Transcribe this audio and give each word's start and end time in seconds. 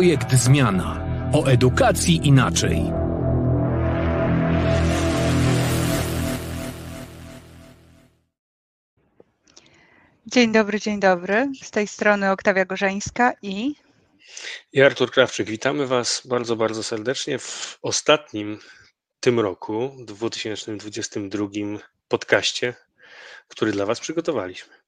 Projekt 0.00 0.32
Zmiana. 0.32 1.04
O 1.32 1.46
edukacji 1.46 2.20
inaczej. 2.24 2.82
Dzień 10.26 10.52
dobry, 10.52 10.80
dzień 10.80 11.00
dobry. 11.00 11.48
Z 11.62 11.70
tej 11.70 11.86
strony 11.86 12.30
Oktawia 12.30 12.64
Gorzeńska 12.64 13.32
i 13.42 13.74
I 14.72 14.82
Artur 14.82 15.10
Krawczyk, 15.10 15.48
witamy 15.48 15.86
Was 15.86 16.22
bardzo, 16.24 16.56
bardzo 16.56 16.82
serdecznie 16.82 17.38
w 17.38 17.78
ostatnim 17.82 18.58
tym 19.20 19.40
roku, 19.40 19.96
2022 19.98 21.46
podcaście, 22.08 22.74
który 23.48 23.72
dla 23.72 23.86
Was 23.86 24.00
przygotowaliśmy. 24.00 24.80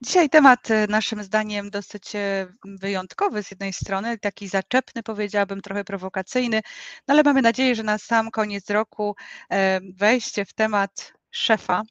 Dzisiaj 0.00 0.30
temat 0.30 0.70
e, 0.70 0.86
naszym 0.86 1.22
zdaniem 1.22 1.70
dosyć 1.70 2.14
e, 2.14 2.46
wyjątkowy 2.64 3.42
z 3.42 3.50
jednej 3.50 3.72
strony, 3.72 4.18
taki 4.18 4.48
zaczepny, 4.48 5.02
powiedziałabym, 5.02 5.60
trochę 5.60 5.84
prowokacyjny, 5.84 6.60
no 7.08 7.14
ale 7.14 7.22
mamy 7.22 7.42
nadzieję, 7.42 7.74
że 7.74 7.82
na 7.82 7.98
sam 7.98 8.30
koniec 8.30 8.70
roku 8.70 9.16
e, 9.50 9.80
wejście 9.96 10.44
w 10.44 10.54
temat 10.54 11.12
szefa 11.30 11.82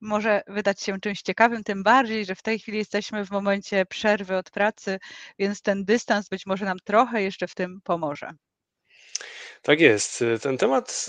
może 0.00 0.42
wydać 0.46 0.82
się 0.82 1.00
czymś 1.00 1.22
ciekawym, 1.22 1.64
tym 1.64 1.82
bardziej, 1.82 2.24
że 2.24 2.34
w 2.34 2.42
tej 2.42 2.58
chwili 2.58 2.78
jesteśmy 2.78 3.26
w 3.26 3.30
momencie 3.30 3.86
przerwy 3.86 4.36
od 4.36 4.50
pracy, 4.50 4.98
więc 5.38 5.62
ten 5.62 5.84
dystans 5.84 6.28
być 6.28 6.46
może 6.46 6.64
nam 6.64 6.78
trochę 6.84 7.22
jeszcze 7.22 7.48
w 7.48 7.54
tym 7.54 7.80
pomoże. 7.84 8.32
Tak 9.62 9.80
jest. 9.80 10.24
Ten 10.40 10.58
temat, 10.58 11.06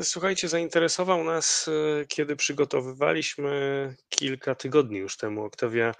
y, 0.00 0.04
słuchajcie, 0.04 0.48
zainteresował 0.48 1.24
nas, 1.24 1.68
y, 1.68 2.06
kiedy 2.08 2.36
przygotowywaliśmy 2.36 3.94
kilka 4.08 4.54
tygodni 4.54 4.98
już 4.98 5.16
temu, 5.16 5.44
Oktawia, 5.44 5.94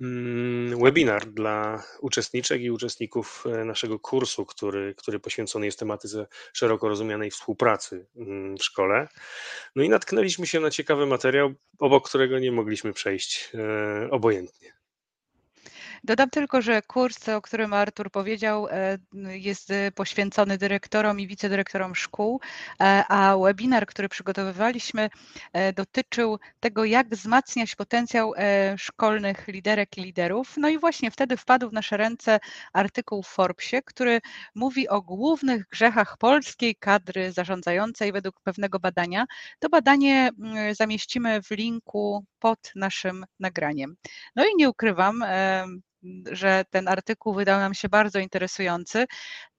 mm, 0.00 0.82
webinar 0.82 1.26
dla 1.26 1.82
uczestniczek 2.00 2.60
i 2.62 2.70
uczestników 2.70 3.44
naszego 3.64 3.98
kursu, 3.98 4.46
który, 4.46 4.94
który 4.94 5.20
poświęcony 5.20 5.66
jest 5.66 5.78
tematyce 5.78 6.26
szeroko 6.52 6.88
rozumianej 6.88 7.30
współpracy 7.30 8.06
mm, 8.16 8.56
w 8.56 8.64
szkole. 8.64 9.08
No 9.76 9.82
i 9.82 9.88
natknęliśmy 9.88 10.46
się 10.46 10.60
na 10.60 10.70
ciekawy 10.70 11.06
materiał, 11.06 11.54
obok 11.78 12.08
którego 12.08 12.38
nie 12.38 12.52
mogliśmy 12.52 12.92
przejść 12.92 13.52
obojętnie. 14.10 14.78
Dodam 16.04 16.30
tylko, 16.30 16.62
że 16.62 16.82
kurs, 16.82 17.28
o 17.28 17.42
którym 17.42 17.72
Artur 17.72 18.10
powiedział, 18.10 18.68
e, 18.68 18.98
jest 19.24 19.70
e, 19.70 19.92
poświęcony 19.92 20.58
dyrektorom 20.58 21.20
i 21.20 21.26
wicedyrektorom 21.26 21.94
szkół, 21.94 22.40
e, 22.80 23.04
a 23.08 23.36
webinar, 23.36 23.86
który 23.86 24.08
przygotowywaliśmy, 24.08 25.10
dotyczył 25.74 26.38
tego, 26.60 26.84
jak 26.84 27.08
wzmacniać 27.08 27.76
potencjał 27.76 28.32
szkolnych 28.76 29.48
liderek 29.48 29.98
i 29.98 30.02
liderów. 30.02 30.54
No 30.56 30.68
i 30.68 30.78
właśnie 30.78 31.10
wtedy 31.10 31.36
wpadł 31.36 31.70
w 31.70 31.72
nasze 31.72 31.96
ręce 31.96 32.38
artykuł 32.72 33.22
w 33.22 33.28
Forbesie, 33.28 33.82
który 33.82 34.20
mówi 34.54 34.88
o 34.88 35.02
głównych 35.02 35.68
grzechach 35.68 36.16
polskiej 36.18 36.76
kadry 36.76 37.32
zarządzającej 37.32 38.12
według 38.12 38.40
pewnego 38.40 38.78
badania. 38.80 39.24
To 39.58 39.68
badanie 39.68 40.30
mm, 40.38 40.74
zamieścimy 40.74 41.42
w 41.42 41.50
linku 41.50 42.24
pod 42.38 42.72
naszym 42.74 43.24
nagraniem. 43.40 43.96
No 44.36 44.44
i 44.44 44.56
nie 44.56 44.68
ukrywam, 44.68 45.24
że 46.32 46.64
ten 46.70 46.88
artykuł 46.88 47.34
wydał 47.34 47.60
nam 47.60 47.74
się 47.74 47.88
bardzo 47.88 48.18
interesujący, 48.18 49.06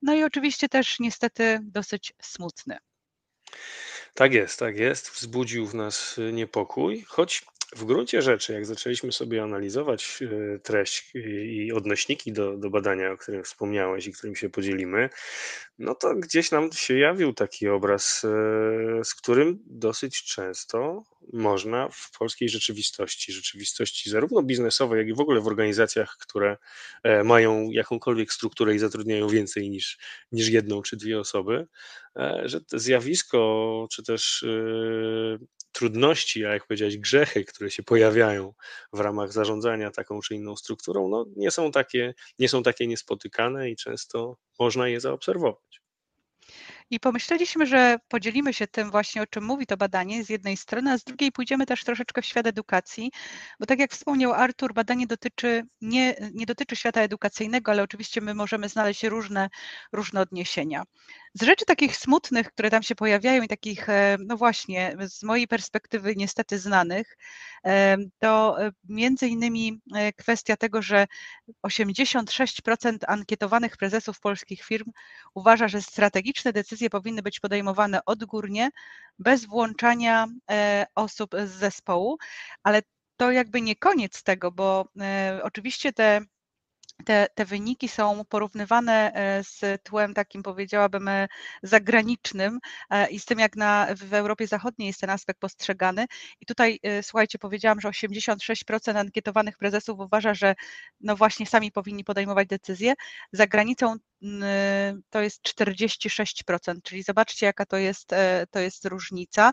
no 0.01 0.13
i 0.13 0.23
oczywiście 0.23 0.69
też 0.69 0.99
niestety 0.99 1.59
dosyć 1.63 2.13
smutny. 2.21 2.77
Tak 4.13 4.33
jest, 4.33 4.59
tak 4.59 4.77
jest. 4.77 5.09
Wzbudził 5.09 5.67
w 5.67 5.75
nas 5.75 6.17
y, 6.17 6.33
niepokój, 6.33 7.05
choć 7.07 7.45
w 7.75 7.85
gruncie 7.85 8.22
rzeczy, 8.22 8.53
jak 8.53 8.66
zaczęliśmy 8.66 9.12
sobie 9.12 9.44
analizować 9.44 10.19
y, 10.22 10.59
treść 10.63 11.12
i 11.44 11.72
odnośniki 11.72 12.31
do, 12.31 12.57
do 12.57 12.69
badania, 12.69 13.12
o 13.12 13.18
którym 13.18 13.44
wspomniałeś 13.44 14.07
i 14.07 14.13
którym 14.13 14.35
się 14.35 14.50
podzielimy, 14.50 15.09
no 15.79 15.96
to 15.96 16.16
gdzieś 16.16 16.52
nam 16.52 16.72
się 16.72 16.97
jawił 16.97 17.34
taki 17.34 17.68
obraz, 17.68 18.24
y, 18.24 18.28
z 19.03 19.16
którym 19.16 19.59
dosyć 19.66 20.24
często 20.24 21.03
można 21.34 21.90
w 21.90 22.12
polskiej 22.19 22.50
rzeczywistości, 22.50 23.34
rzeczywistości 23.34 24.09
zarówno 24.09 24.44
biznesowej, 24.44 25.00
jak 25.00 25.08
i 25.08 25.13
w 25.13 25.19
ogóle 25.19 25.41
w 25.41 25.47
organizacjach, 25.47 26.18
które 26.19 26.58
e, 27.03 27.24
mają 27.24 27.69
jakąkolwiek 27.72 28.34
strukturę 28.34 28.75
i 28.75 28.79
zatrudniają 28.79 29.28
więcej 29.28 29.69
niż, 29.69 29.97
niż 30.31 30.50
jedną 30.50 30.81
czy 30.81 30.97
dwie 30.97 31.19
osoby, 31.19 31.68
e, 32.16 32.41
że 32.46 32.62
to 32.62 32.79
zjawisko, 32.79 33.88
czy 33.91 34.03
też 34.03 34.44
e, 34.44 35.59
trudności, 35.72 36.46
a 36.46 36.53
jak 36.53 36.68
powiedziałeś, 36.68 36.97
grzechy, 36.97 37.46
które 37.46 37.72
się 37.72 37.84
pojawiają 37.84 38.53
w 38.94 39.00
ramach 39.00 39.34
zarządzania 39.34 39.91
taką 39.91 40.19
czy 40.22 40.35
inną 40.35 40.56
strukturą, 40.56 41.07
no 41.07 41.25
nie 41.35 41.52
są 41.52 41.72
takie, 41.72 42.13
nie 42.40 42.50
są 42.50 42.63
takie 42.63 42.88
niespotykane 42.88 43.69
i 43.69 43.75
często 43.75 44.38
można 44.59 44.88
je 44.88 45.00
zaobserwować. 45.00 45.81
I 46.91 47.00
pomyśleliśmy, 47.00 47.66
że 47.66 47.97
podzielimy 48.08 48.53
się 48.53 48.68
tym 48.68 48.91
właśnie, 48.91 49.22
o 49.22 49.28
czym 49.28 49.44
mówi 49.44 49.66
to 49.66 49.78
badanie 49.78 50.24
z 50.24 50.29
jednej 50.29 50.58
strony, 50.58 50.91
a 50.91 50.97
z 50.97 51.03
drugiej 51.03 51.31
pójdziemy 51.31 51.66
też 51.66 51.84
troszeczkę 51.84 52.22
w 52.22 52.25
świat 52.25 52.47
edukacji, 52.47 53.12
bo 53.59 53.66
tak 53.66 53.79
jak 53.79 53.91
wspomniał 53.91 54.34
Artur, 54.34 54.74
badanie 54.74 55.08
dotyczy, 55.08 55.63
nie, 55.81 56.16
nie 56.34 56.46
dotyczy 56.46 56.75
świata 56.75 57.02
edukacyjnego, 57.02 57.72
ale 57.72 57.84
oczywiście 57.84 58.22
my 58.22 58.34
możemy 58.34 58.69
znaleźć 58.69 59.03
różne, 59.03 59.50
różne 59.91 60.22
odniesienia. 60.22 60.84
Z 61.34 61.44
rzeczy 61.44 61.66
takich 61.66 61.97
smutnych, 61.97 62.51
które 62.51 62.69
tam 62.69 62.84
się 62.84 62.95
pojawiają 62.95 63.44
i 63.44 63.47
takich, 63.47 63.90
e, 63.90 64.17
no 64.25 64.38
właśnie, 64.38 64.95
z 65.07 65.23
mojej 65.23 65.47
perspektywy 65.47 66.16
niestety 66.16 66.59
znanych, 66.59 67.17
e, 67.66 67.97
to 68.19 68.62
e, 68.63 68.72
między 68.84 69.28
innymi 69.28 69.81
kwestia 70.17 70.57
tego, 70.57 70.81
że 70.81 71.07
86% 71.63 72.97
ankietowanych 73.07 73.78
prezesów 73.78 74.19
polskich 74.19 74.63
firm 74.63 74.91
uważa, 75.34 75.67
że 75.67 75.81
strategiczne 75.81 76.53
decyzje 76.53 76.90
powinny 76.90 77.22
być 77.22 77.40
podejmowane 77.40 78.06
odgórnie, 78.06 78.69
bez 79.19 79.46
włączania 79.46 80.28
osób 80.96 81.35
z 81.46 81.50
zespołu, 81.50 82.17
ale 82.63 82.81
to 83.17 83.31
jakby 83.31 83.61
nie 83.61 83.75
koniec 83.75 84.23
tego, 84.23 84.51
bo 84.51 84.85
oczywiście 85.44 85.94
te 85.94 86.22
te, 87.05 87.27
te 87.35 87.45
wyniki 87.45 87.87
są 87.87 88.25
porównywane 88.25 89.11
e, 89.13 89.43
z 89.43 89.83
tłem 89.83 90.13
takim, 90.13 90.43
powiedziałabym, 90.43 91.07
e, 91.07 91.27
zagranicznym 91.63 92.59
e, 92.89 93.09
i 93.09 93.19
z 93.19 93.25
tym, 93.25 93.39
jak 93.39 93.55
na, 93.55 93.87
w 93.95 94.13
Europie 94.13 94.47
Zachodniej 94.47 94.87
jest 94.87 95.01
ten 95.01 95.09
aspekt 95.09 95.39
postrzegany. 95.39 96.05
I 96.41 96.45
tutaj, 96.45 96.79
słuchajcie, 97.01 97.39
powiedziałam, 97.39 97.81
że 97.81 97.89
86% 97.89 98.97
ankietowanych 98.97 99.57
prezesów 99.57 99.99
uważa, 99.99 100.33
że 100.33 100.55
no 101.01 101.15
właśnie 101.15 101.45
sami 101.45 101.71
powinni 101.71 102.03
podejmować 102.03 102.47
decyzje. 102.47 102.93
Za 103.31 103.47
granicą 103.47 103.95
to 105.09 105.22
jest 105.22 105.41
46%, 105.44 106.75
czyli 106.84 107.03
zobaczcie, 107.03 107.46
jaka 107.46 107.66
to 107.66 107.78
jest, 107.78 108.09
to 108.52 108.59
jest 108.59 108.85
różnica. 108.85 109.52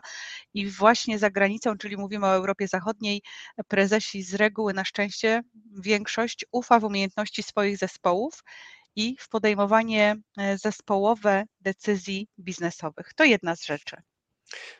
I 0.53 0.67
właśnie 0.69 1.19
za 1.19 1.29
granicą, 1.29 1.77
czyli 1.77 1.97
mówimy 1.97 2.25
o 2.25 2.35
Europie 2.35 2.67
Zachodniej, 2.67 3.21
prezesi 3.67 4.23
z 4.23 4.33
reguły 4.33 4.73
na 4.73 4.85
szczęście 4.85 5.41
większość 5.81 6.45
ufa 6.51 6.79
w 6.79 6.83
umiejętności 6.83 7.43
swoich 7.43 7.77
zespołów 7.77 8.43
i 8.97 9.15
w 9.19 9.29
podejmowanie 9.29 10.15
e, 10.37 10.57
zespołowe 10.57 11.43
decyzji 11.61 12.27
biznesowych. 12.39 13.13
To 13.15 13.23
jedna 13.23 13.55
z 13.55 13.65
rzeczy. 13.65 13.95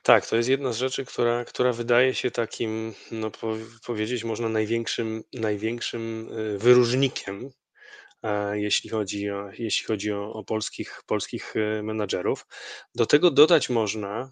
Tak, 0.04 0.28
to 0.28 0.36
jest 0.36 0.50
jedna 0.50 0.74
z 0.74 0.78
rzeczy, 0.78 1.06
która, 1.06 1.46
która 1.46 1.74
wydaje 1.74 2.16
się 2.16 2.32
takim, 2.32 2.94
no 3.12 3.32
powiedzieć 3.86 4.24
można, 4.24 4.50
największym, 4.50 5.24
największym 5.34 6.30
e, 6.32 6.58
wyróżnikiem 6.58 7.52
jeśli 8.54 8.90
chodzi 8.90 9.30
o, 9.32 9.50
jeśli 9.58 9.86
chodzi 9.86 10.12
o, 10.14 10.34
o 10.34 10.44
polskich, 10.44 11.02
polskich 11.06 11.54
e, 11.56 11.84
menadżerów. 11.84 12.48
Do 12.96 13.06
tego 13.06 13.32
dodać 13.32 13.70
można 13.70 14.32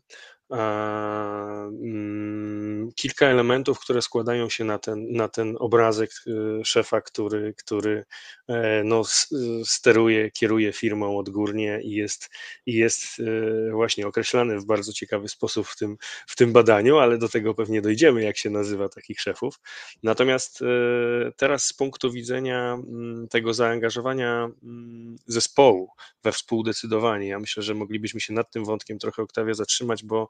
kilka 2.96 3.26
elementów, 3.26 3.80
które 3.80 4.02
składają 4.02 4.50
się 4.50 4.64
na 4.64 4.80
ten, 4.80 5.12
na 5.12 5.28
ten 5.28 5.56
obrazek 5.60 6.10
y, 6.28 6.66
szefa, 6.66 7.02
który, 7.02 7.54
który 7.58 8.06
e, 8.48 8.84
no, 8.84 9.02
steruje, 9.66 10.32
kieruje 10.32 10.74
firmą 10.74 11.18
odgórnie 11.18 11.80
i 11.84 11.92
jest, 11.92 12.30
i 12.66 12.74
jest 12.74 13.20
e, 13.20 13.72
właśnie 13.72 14.08
określany 14.08 14.60
w 14.60 14.66
bardzo 14.66 14.94
ciekawy 14.94 15.30
sposób 15.30 15.68
w 15.68 15.76
tym, 15.76 15.98
w 16.28 16.36
tym 16.36 16.54
badaniu, 16.54 16.98
ale 16.98 17.18
do 17.18 17.30
tego 17.30 17.54
pewnie 17.54 17.82
dojdziemy, 17.82 18.24
jak 18.24 18.38
się 18.38 18.50
nazywa 18.50 18.90
takich 18.90 19.20
szefów. 19.20 19.60
Natomiast 20.04 20.62
e, 20.62 20.66
teraz 21.38 21.66
z 21.66 21.74
punktu 21.74 22.12
widzenia 22.12 22.74
mm, 22.74 23.28
tego 23.28 23.54
zaangażowania 23.54 24.50
mm, 24.64 25.16
zespołu 25.28 25.90
we 26.24 26.32
współdecydowanie, 26.32 27.28
ja 27.28 27.40
myślę, 27.40 27.64
że 27.64 27.74
moglibyśmy 27.74 28.20
się 28.20 28.34
nad 28.34 28.52
tym 28.52 28.66
wątkiem 28.66 29.00
trochę 29.00 29.22
Oktawia 29.22 29.54
zatrzymać, 29.54 30.04
bo 30.04 30.30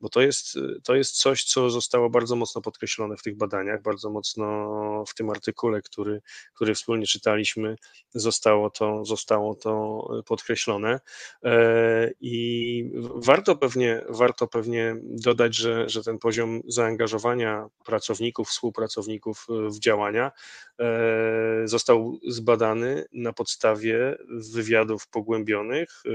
bo 0.00 0.08
to 0.08 0.20
jest, 0.20 0.58
to 0.84 0.94
jest 0.94 1.18
coś, 1.18 1.44
co 1.44 1.70
zostało 1.70 2.10
bardzo 2.10 2.36
mocno 2.36 2.60
podkreślone 2.60 3.16
w 3.16 3.22
tych 3.22 3.36
badaniach, 3.36 3.82
bardzo 3.82 4.10
mocno 4.10 5.04
w 5.08 5.14
tym 5.14 5.30
artykule, 5.30 5.82
który, 5.82 6.22
który 6.54 6.74
wspólnie 6.74 7.06
czytaliśmy, 7.06 7.76
zostało 8.14 8.70
to, 8.70 9.04
zostało 9.04 9.54
to 9.54 10.04
podkreślone. 10.26 11.00
E, 11.44 12.10
I 12.20 12.90
warto 13.14 13.56
pewnie, 13.56 14.02
warto 14.08 14.46
pewnie 14.46 14.96
dodać, 15.02 15.56
że, 15.56 15.88
że 15.88 16.02
ten 16.02 16.18
poziom 16.18 16.60
zaangażowania 16.66 17.66
pracowników, 17.84 18.48
współpracowników 18.48 19.46
w 19.48 19.78
działania 19.78 20.32
e, 20.80 21.68
został 21.68 22.18
zbadany 22.28 23.04
na 23.12 23.32
podstawie 23.32 24.16
wywiadów 24.28 25.08
pogłębionych 25.08 26.02
e, 26.06 26.10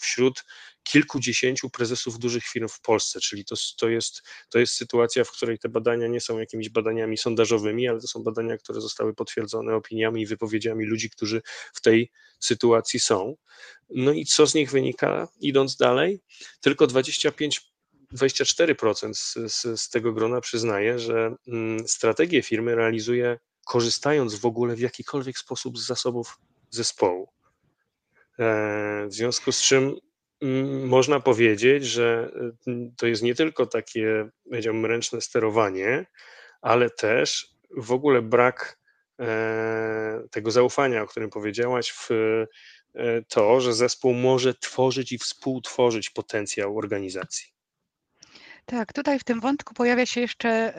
wśród 0.00 0.44
kilkudziesięciu 0.82 1.70
prezesów 1.70 2.18
dużych 2.18 2.44
firm 2.44 2.68
w 2.68 2.80
Polsce, 2.80 3.20
czyli 3.20 3.44
to, 3.44 3.54
to, 3.78 3.88
jest, 3.88 4.22
to 4.50 4.58
jest 4.58 4.74
sytuacja, 4.74 5.24
w 5.24 5.30
której 5.30 5.58
te 5.58 5.68
badania 5.68 6.06
nie 6.06 6.20
są 6.20 6.38
jakimiś 6.38 6.68
badaniami 6.68 7.18
sondażowymi, 7.18 7.88
ale 7.88 8.00
to 8.00 8.06
są 8.06 8.22
badania, 8.22 8.58
które 8.58 8.80
zostały 8.80 9.14
potwierdzone 9.14 9.74
opiniami 9.74 10.22
i 10.22 10.26
wypowiedziami 10.26 10.84
ludzi, 10.84 11.10
którzy 11.10 11.42
w 11.74 11.80
tej 11.80 12.10
sytuacji 12.40 13.00
są. 13.00 13.36
No 13.90 14.12
i 14.12 14.24
co 14.24 14.46
z 14.46 14.54
nich 14.54 14.70
wynika, 14.70 15.28
idąc 15.40 15.76
dalej? 15.76 16.20
Tylko 16.60 16.86
25 16.86 17.72
24% 18.14 19.14
z, 19.14 19.52
z, 19.52 19.80
z 19.80 19.88
tego 19.88 20.12
grona 20.12 20.40
przyznaje, 20.40 20.98
że 20.98 21.34
mm, 21.48 21.88
strategię 21.88 22.42
firmy 22.42 22.74
realizuje 22.74 23.38
korzystając 23.66 24.34
w 24.34 24.46
ogóle 24.46 24.76
w 24.76 24.80
jakikolwiek 24.80 25.38
sposób 25.38 25.78
z 25.78 25.86
zasobów 25.86 26.38
zespołu. 26.70 27.28
E, 28.38 29.06
w 29.08 29.14
związku 29.14 29.52
z 29.52 29.62
czym 29.62 29.96
można 30.84 31.20
powiedzieć, 31.20 31.84
że 31.84 32.30
mm, 32.66 32.94
to 32.96 33.06
jest 33.06 33.22
nie 33.22 33.34
tylko 33.34 33.66
takie, 33.66 34.28
powiedziałbym, 34.44 34.86
ręczne 34.86 35.20
sterowanie, 35.20 36.06
ale 36.60 36.90
też 36.90 37.48
w 37.76 37.92
ogóle 37.92 38.22
brak 38.22 38.78
e, 39.20 40.22
tego 40.30 40.50
zaufania, 40.50 41.02
o 41.02 41.06
którym 41.06 41.30
powiedziałaś, 41.30 41.90
w 41.92 42.10
e, 42.94 43.22
to, 43.28 43.60
że 43.60 43.74
zespół 43.74 44.14
może 44.14 44.54
tworzyć 44.54 45.12
i 45.12 45.18
współtworzyć 45.18 46.10
potencjał 46.10 46.78
organizacji. 46.78 47.52
Tak, 48.66 48.92
tutaj 48.92 49.18
w 49.18 49.24
tym 49.24 49.40
wątku 49.40 49.74
pojawia 49.74 50.06
się 50.06 50.20
jeszcze 50.20 50.74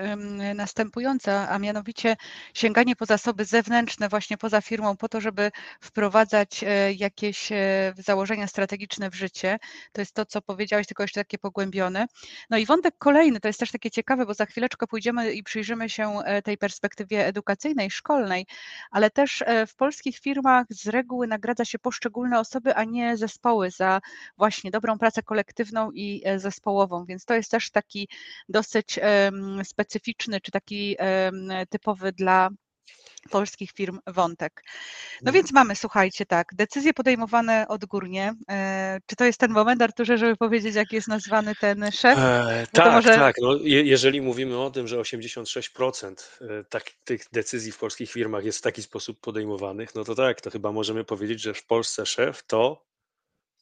następująca, 0.56 1.50
a 1.50 1.60
mianowicie 1.60 2.16
sięganie 2.54 2.96
po 2.96 3.06
zasoby 3.06 3.46
zewnętrzne, 3.46 4.10
właśnie 4.10 4.38
poza 4.38 4.62
firmą, 4.62 4.98
po 4.98 5.10
to, 5.10 5.22
żeby 5.22 5.52
wprowadzać 5.82 6.64
e, 6.64 6.94
jakieś 6.94 7.52
e, 7.52 7.94
założenia 7.98 8.48
strategiczne 8.48 9.10
w 9.10 9.16
życie. 9.16 9.60
To 9.92 10.02
jest 10.02 10.14
to, 10.14 10.26
co 10.26 10.42
powiedziałeś, 10.42 10.88
tylko 10.88 11.04
jeszcze 11.04 11.20
takie 11.22 11.38
pogłębione. 11.38 12.06
No 12.50 12.58
i 12.58 12.66
wątek 12.66 12.96
kolejny, 12.98 13.40
to 13.40 13.48
jest 13.48 13.60
też 13.60 13.72
takie 13.72 13.92
ciekawe, 13.92 14.26
bo 14.26 14.34
za 14.34 14.46
chwileczkę 14.46 14.88
pójdziemy 14.88 15.34
i 15.34 15.44
przyjrzymy 15.44 15.90
się 15.90 16.20
e, 16.20 16.42
tej 16.42 16.58
perspektywie 16.58 17.26
edukacyjnej, 17.26 17.92
szkolnej, 17.92 18.46
ale 18.92 19.10
też 19.10 19.44
w 19.68 19.76
polskich 19.76 20.20
firmach 20.20 20.66
z 20.70 20.88
reguły 20.88 21.28
nagradza 21.28 21.66
się 21.66 21.80
poszczególne 21.80 22.40
osoby, 22.40 22.76
a 22.76 22.84
nie 22.84 23.18
zespoły 23.18 23.72
za 23.72 24.02
właśnie 24.38 24.72
dobrą 24.72 24.98
pracę 24.98 25.24
kolektywną 25.24 25.92
i 25.92 26.24
zespołową, 26.38 27.06
więc 27.06 27.26
to 27.26 27.34
jest 27.34 27.52
też 27.52 27.70
taki 27.74 28.08
dosyć 28.50 29.00
specyficzny, 29.64 30.42
czy 30.42 30.52
taki 30.52 30.98
typowy 31.70 32.12
dla 32.12 32.50
polskich 33.30 33.72
firm 33.72 34.00
wątek. 34.08 34.64
No 35.22 35.30
mhm. 35.30 35.34
więc 35.34 35.52
mamy, 35.52 35.76
słuchajcie, 35.76 36.26
tak, 36.26 36.48
decyzje 36.56 36.94
podejmowane 36.94 37.66
odgórnie. 37.68 38.34
E, 38.50 39.00
czy 39.06 39.16
to 39.16 39.26
jest 39.26 39.40
ten 39.40 39.52
moment, 39.52 39.82
Arturze, 39.82 40.18
żeby 40.18 40.36
powiedzieć, 40.36 40.76
jak 40.76 40.92
jest 40.92 41.08
nazwany 41.08 41.56
ten 41.56 41.92
szef? 41.92 42.20
E, 42.20 42.68
no 42.74 42.84
tak, 42.84 42.94
może... 42.94 43.16
tak. 43.16 43.36
No, 43.42 43.56
je, 43.56 43.84
jeżeli 43.84 44.22
mówimy 44.22 44.60
o 44.60 44.70
tym, 44.72 44.88
że 44.88 44.98
86% 44.98 46.14
e, 46.42 46.64
tak, 46.64 46.84
tych 47.04 47.26
decyzji 47.32 47.72
w 47.72 47.78
polskich 47.78 48.12
firmach 48.12 48.46
jest 48.46 48.60
w 48.60 48.62
taki 48.62 48.84
sposób 48.84 49.20
podejmowanych, 49.20 49.96
no 49.96 50.04
to 50.04 50.16
tak, 50.16 50.42
to 50.42 50.50
chyba 50.50 50.72
możemy 50.72 51.04
powiedzieć, 51.04 51.42
że 51.42 51.54
w 51.54 51.66
Polsce 51.66 52.06
szef 52.06 52.44
to 52.48 52.86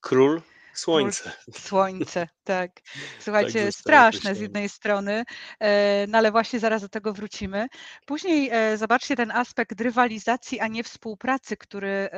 król 0.02 0.42
Słońce. 0.74 1.32
Słońce, 1.54 2.28
tak. 2.44 2.72
Słuchajcie, 3.20 3.66
tak 3.66 3.74
straszne 3.74 4.36
z 4.36 4.40
jednej 4.40 4.70
strony, 4.70 5.24
e, 5.60 6.08
no 6.08 6.18
ale 6.18 6.32
właśnie 6.32 6.60
zaraz 6.60 6.82
do 6.82 6.90
tego 6.90 7.14
wrócimy. 7.14 7.68
Później 8.06 8.50
e, 8.52 8.78
zobaczcie 8.78 9.16
ten 9.16 9.32
aspekt 9.32 9.82
rywalizacji, 9.82 10.60
a 10.60 10.68
nie 10.68 10.84
współpracy, 10.84 11.58
który 11.58 11.90
e, 11.90 12.10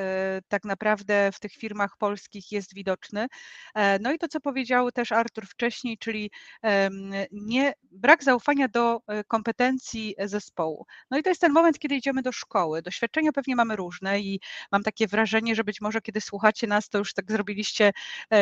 tak 0.47 0.63
naprawdę 0.63 1.31
w 1.31 1.39
tych 1.39 1.51
firmach 1.51 1.97
polskich 1.97 2.51
jest 2.51 2.73
widoczny. 2.73 3.27
No 3.99 4.13
i 4.13 4.17
to, 4.17 4.27
co 4.27 4.39
powiedział 4.39 4.91
też 4.91 5.11
Artur 5.11 5.47
wcześniej, 5.47 5.97
czyli 5.97 6.31
nie, 7.31 7.73
brak 7.91 8.23
zaufania 8.23 8.67
do 8.67 9.01
kompetencji 9.27 10.15
zespołu. 10.19 10.85
No 11.11 11.17
i 11.17 11.23
to 11.23 11.29
jest 11.29 11.41
ten 11.41 11.51
moment, 11.51 11.79
kiedy 11.79 11.95
idziemy 11.95 12.21
do 12.21 12.31
szkoły. 12.31 12.81
Doświadczenia 12.81 13.31
pewnie 13.31 13.55
mamy 13.55 13.75
różne 13.75 14.19
i 14.19 14.39
mam 14.71 14.83
takie 14.83 15.07
wrażenie, 15.07 15.55
że 15.55 15.63
być 15.63 15.81
może 15.81 16.01
kiedy 16.01 16.21
słuchacie 16.21 16.67
nas, 16.67 16.89
to 16.89 16.97
już 16.97 17.13
tak 17.13 17.31
zrobiliście 17.31 17.91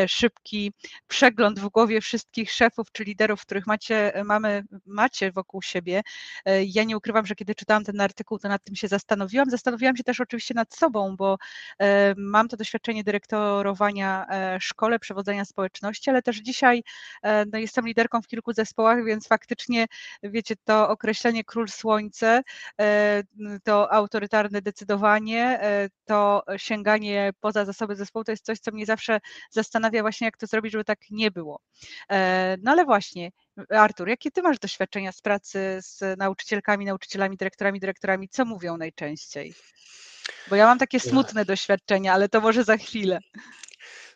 szybki 0.08 0.74
przegląd 1.08 1.60
w 1.60 1.70
głowie 1.70 2.02
wszystkich 2.02 2.52
szefów 2.52 2.92
czy 2.92 3.04
liderów, 3.04 3.42
których 3.42 3.68
macie, 3.68 4.14
mamy, 4.26 4.64
macie 4.86 5.32
wokół 5.32 5.62
siebie. 5.62 6.02
E, 6.46 6.64
ja 6.64 6.84
nie 6.84 6.98
ukrywam, 6.98 7.26
że 7.26 7.36
kiedy 7.36 7.56
czytałam 7.56 7.84
ten 7.84 8.02
artykuł, 8.02 8.40
to 8.40 8.48
nad 8.48 8.64
tym 8.64 8.76
się 8.76 8.88
zastanowiłam. 8.88 9.50
Zastanowiłam 9.50 9.98
się 9.98 10.04
też 10.04 10.22
oczywiście 10.22 10.54
nad 10.54 10.76
sobą, 10.76 11.16
bo 11.16 11.38
e, 11.80 12.14
mam 12.18 12.48
to 12.48 12.58
doświadczenie 12.58 13.04
dyrektorowania 13.04 14.26
e, 14.30 14.60
szkole, 14.62 15.00
przewodzenia 15.00 15.46
społeczności, 15.46 16.10
ale 16.10 16.22
też 16.22 16.38
dzisiaj 16.38 16.84
no, 17.54 17.60
jestem 17.60 17.88
liderką 17.88 18.22
w 18.22 18.28
kilku 18.28 18.54
zespołach, 18.54 19.06
więc 19.06 19.28
faktycznie, 19.28 19.86
wiecie, 20.24 20.56
to 20.64 20.90
określenie 20.90 21.44
król 21.44 21.70
słońce, 21.70 22.42
to 23.64 23.94
autorytarne 23.94 24.62
decydowanie, 24.62 25.60
to 26.06 26.44
sięganie 26.58 27.32
poza 27.40 27.66
zasoby 27.66 27.96
zespołu, 27.96 28.24
to 28.24 28.32
jest 28.32 28.46
coś, 28.46 28.60
co 28.60 28.72
mnie 28.72 28.86
zawsze 28.86 29.20
zastanawia, 29.50 29.91
zastanawia 29.92 30.02
właśnie, 30.02 30.26
jak 30.26 30.38
to 30.38 30.48
zrobić, 30.48 30.72
żeby 30.72 30.84
tak 30.84 31.00
nie 31.12 31.32
było. 31.32 31.60
E, 32.10 32.58
no 32.62 32.72
ale 32.72 32.86
właśnie, 32.86 33.32
Artur, 33.70 34.10
jakie 34.10 34.32
ty 34.32 34.42
masz 34.42 34.60
doświadczenia 34.60 35.12
z 35.12 35.22
pracy 35.22 35.80
z 35.82 36.18
nauczycielkami, 36.18 36.86
nauczycielami, 36.86 37.38
dyrektorami, 37.38 37.80
dyrektorami? 37.80 38.30
Co 38.30 38.46
mówią 38.46 38.78
najczęściej? 38.78 39.54
Bo 40.50 40.56
ja 40.56 40.66
mam 40.66 40.80
takie 40.80 41.00
smutne 41.00 41.46
doświadczenia, 41.46 42.14
ale 42.14 42.30
to 42.30 42.42
może 42.42 42.64
za 42.64 42.78
chwilę. 42.78 43.20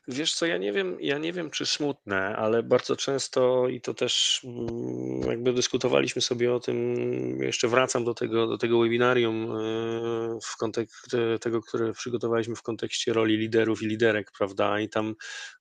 Wiesz 0.08 0.34
co, 0.34 0.46
ja 0.46 0.58
nie 0.58 0.72
wiem, 0.74 0.98
ja 1.00 1.18
nie 1.18 1.34
wiem, 1.34 1.50
czy 1.50 1.66
smutne, 1.66 2.36
ale 2.36 2.64
bardzo 2.64 2.96
często 2.96 3.68
i 3.68 3.82
to 3.82 3.94
też 3.94 4.42
mm, 4.44 5.22
jakby 5.30 5.54
dyskutowaliśmy 5.54 6.22
sobie 6.22 6.54
o 6.54 6.60
tym, 6.60 6.96
jeszcze 7.42 7.68
wracam 7.68 8.04
do 8.04 8.14
tego, 8.14 8.48
do 8.48 8.58
tego 8.58 8.80
webinarium 8.80 9.52
e, 9.52 10.40
w 10.44 10.58
kontekście 10.58 11.40
tego, 11.42 11.62
które 11.62 11.94
przygotowaliśmy 11.94 12.56
w 12.56 12.62
kontekście 12.62 13.14
roli 13.14 13.38
liderów 13.38 13.82
i 13.82 13.88
liderek, 13.88 14.32
prawda? 14.38 14.80
I 14.80 14.90
tam 14.90 15.16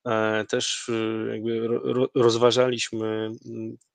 e, 0.07 0.45
też 0.45 0.89
e, 0.89 1.33
jakby 1.33 1.69
rozważaliśmy 2.15 3.31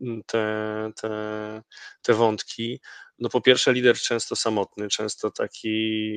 mm, 0.01 0.23
te, 0.25 0.91
te, 1.01 1.61
te 2.01 2.13
wątki. 2.13 2.79
No 3.19 3.29
po 3.29 3.41
pierwsze, 3.41 3.73
lider 3.73 3.97
często 3.97 4.35
samotny, 4.35 4.87
często 4.87 5.31
taki 5.31 6.13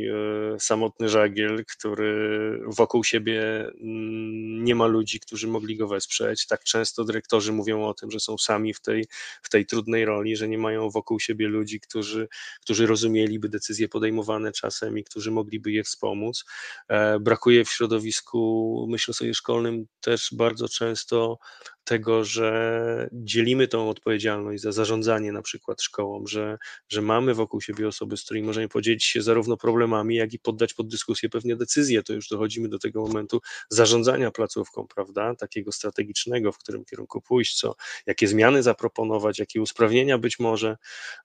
e, 0.54 0.60
samotny 0.60 1.08
żagiel, 1.08 1.64
który 1.64 2.60
wokół 2.66 3.04
siebie 3.04 3.42
mm, 3.80 4.64
nie 4.64 4.74
ma 4.74 4.86
ludzi, 4.86 5.20
którzy 5.20 5.48
mogli 5.48 5.76
go 5.76 5.88
wesprzeć. 5.88 6.46
Tak 6.46 6.64
często 6.64 7.04
dyrektorzy 7.04 7.52
mówią 7.52 7.84
o 7.84 7.94
tym, 7.94 8.10
że 8.10 8.20
są 8.20 8.38
sami 8.38 8.74
w 8.74 8.80
tej, 8.80 9.06
w 9.42 9.50
tej 9.50 9.66
trudnej 9.66 10.04
roli, 10.04 10.36
że 10.36 10.48
nie 10.48 10.58
mają 10.58 10.90
wokół 10.90 11.20
siebie 11.20 11.48
ludzi, 11.48 11.80
którzy, 11.80 12.28
którzy 12.60 12.86
rozumieliby 12.86 13.48
decyzje 13.48 13.88
podejmowane 13.88 14.52
czasem 14.52 14.98
i 14.98 15.04
którzy 15.04 15.30
mogliby 15.30 15.72
je 15.72 15.84
wspomóc. 15.84 16.44
E, 16.88 17.18
brakuje 17.18 17.64
w 17.64 17.70
środowisku, 17.70 18.86
myślę 18.88 19.14
sobie, 19.14 19.34
szkolnym 19.34 19.86
też 20.00 20.28
bardzo 20.32 20.68
często 20.68 21.38
tego, 21.84 22.24
że 22.24 23.08
dzielimy 23.12 23.68
tą 23.68 23.88
odpowiedzialność 23.88 24.62
za 24.62 24.72
zarządzanie 24.72 25.32
na 25.32 25.42
przykład 25.42 25.82
szkołą, 25.82 26.26
że, 26.26 26.58
że 26.88 27.02
mamy 27.02 27.34
wokół 27.34 27.60
siebie 27.60 27.88
osoby, 27.88 28.16
z 28.16 28.24
którymi 28.24 28.46
możemy 28.46 28.68
podzielić 28.68 29.04
się 29.04 29.22
zarówno 29.22 29.56
problemami, 29.56 30.16
jak 30.16 30.32
i 30.32 30.38
poddać 30.38 30.74
pod 30.74 30.88
dyskusję 30.88 31.28
pewne 31.28 31.56
decyzje. 31.56 32.02
To 32.02 32.12
już 32.12 32.28
dochodzimy 32.28 32.68
do 32.68 32.78
tego 32.78 33.02
momentu 33.02 33.40
zarządzania 33.68 34.30
placówką, 34.30 34.86
prawda? 34.94 35.34
Takiego 35.34 35.72
strategicznego, 35.72 36.52
w 36.52 36.58
którym 36.58 36.84
kierunku 36.84 37.20
pójść, 37.20 37.58
co, 37.58 37.74
jakie 38.06 38.28
zmiany 38.28 38.62
zaproponować, 38.62 39.38
jakie 39.38 39.62
usprawnienia 39.62 40.18
być 40.18 40.38
może. 40.38 40.76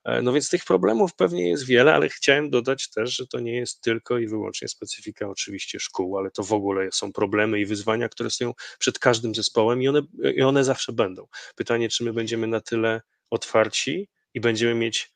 E, 0.03 0.21
no 0.21 0.33
więc 0.33 0.49
tych 0.49 0.65
problemów 0.65 1.15
pewnie 1.15 1.49
jest 1.49 1.65
wiele, 1.65 1.93
ale 1.93 2.09
chciałem 2.09 2.49
dodać 2.49 2.89
też, 2.89 3.15
że 3.15 3.27
to 3.27 3.39
nie 3.39 3.55
jest 3.55 3.81
tylko 3.81 4.17
i 4.17 4.27
wyłącznie 4.27 4.67
specyfika 4.67 5.29
oczywiście 5.29 5.79
szkół, 5.79 6.17
ale 6.17 6.31
to 6.31 6.43
w 6.43 6.53
ogóle 6.53 6.89
są 6.91 7.13
problemy 7.13 7.59
i 7.59 7.65
wyzwania, 7.65 8.09
które 8.09 8.29
stoją 8.29 8.53
przed 8.79 8.99
każdym 8.99 9.35
zespołem 9.35 9.81
i 9.81 9.87
one, 9.87 10.01
i 10.35 10.41
one 10.47 10.63
zawsze 10.63 10.93
będą. 10.93 11.27
Pytanie, 11.55 11.89
czy 11.89 12.03
my 12.03 12.13
będziemy 12.13 12.47
na 12.47 12.61
tyle 12.61 13.01
otwarci 13.29 14.09
i 14.33 14.41
będziemy 14.41 14.75
mieć 14.75 15.11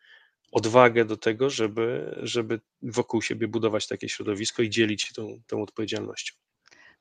odwagę 0.51 1.05
do 1.05 1.17
tego, 1.17 1.49
żeby, 1.49 2.15
żeby 2.23 2.59
wokół 2.81 3.21
siebie 3.21 3.47
budować 3.47 3.87
takie 3.87 4.09
środowisko 4.09 4.63
i 4.63 4.69
dzielić 4.69 5.01
się 5.01 5.13
tą, 5.13 5.41
tą 5.47 5.61
odpowiedzialnością. 5.61 6.35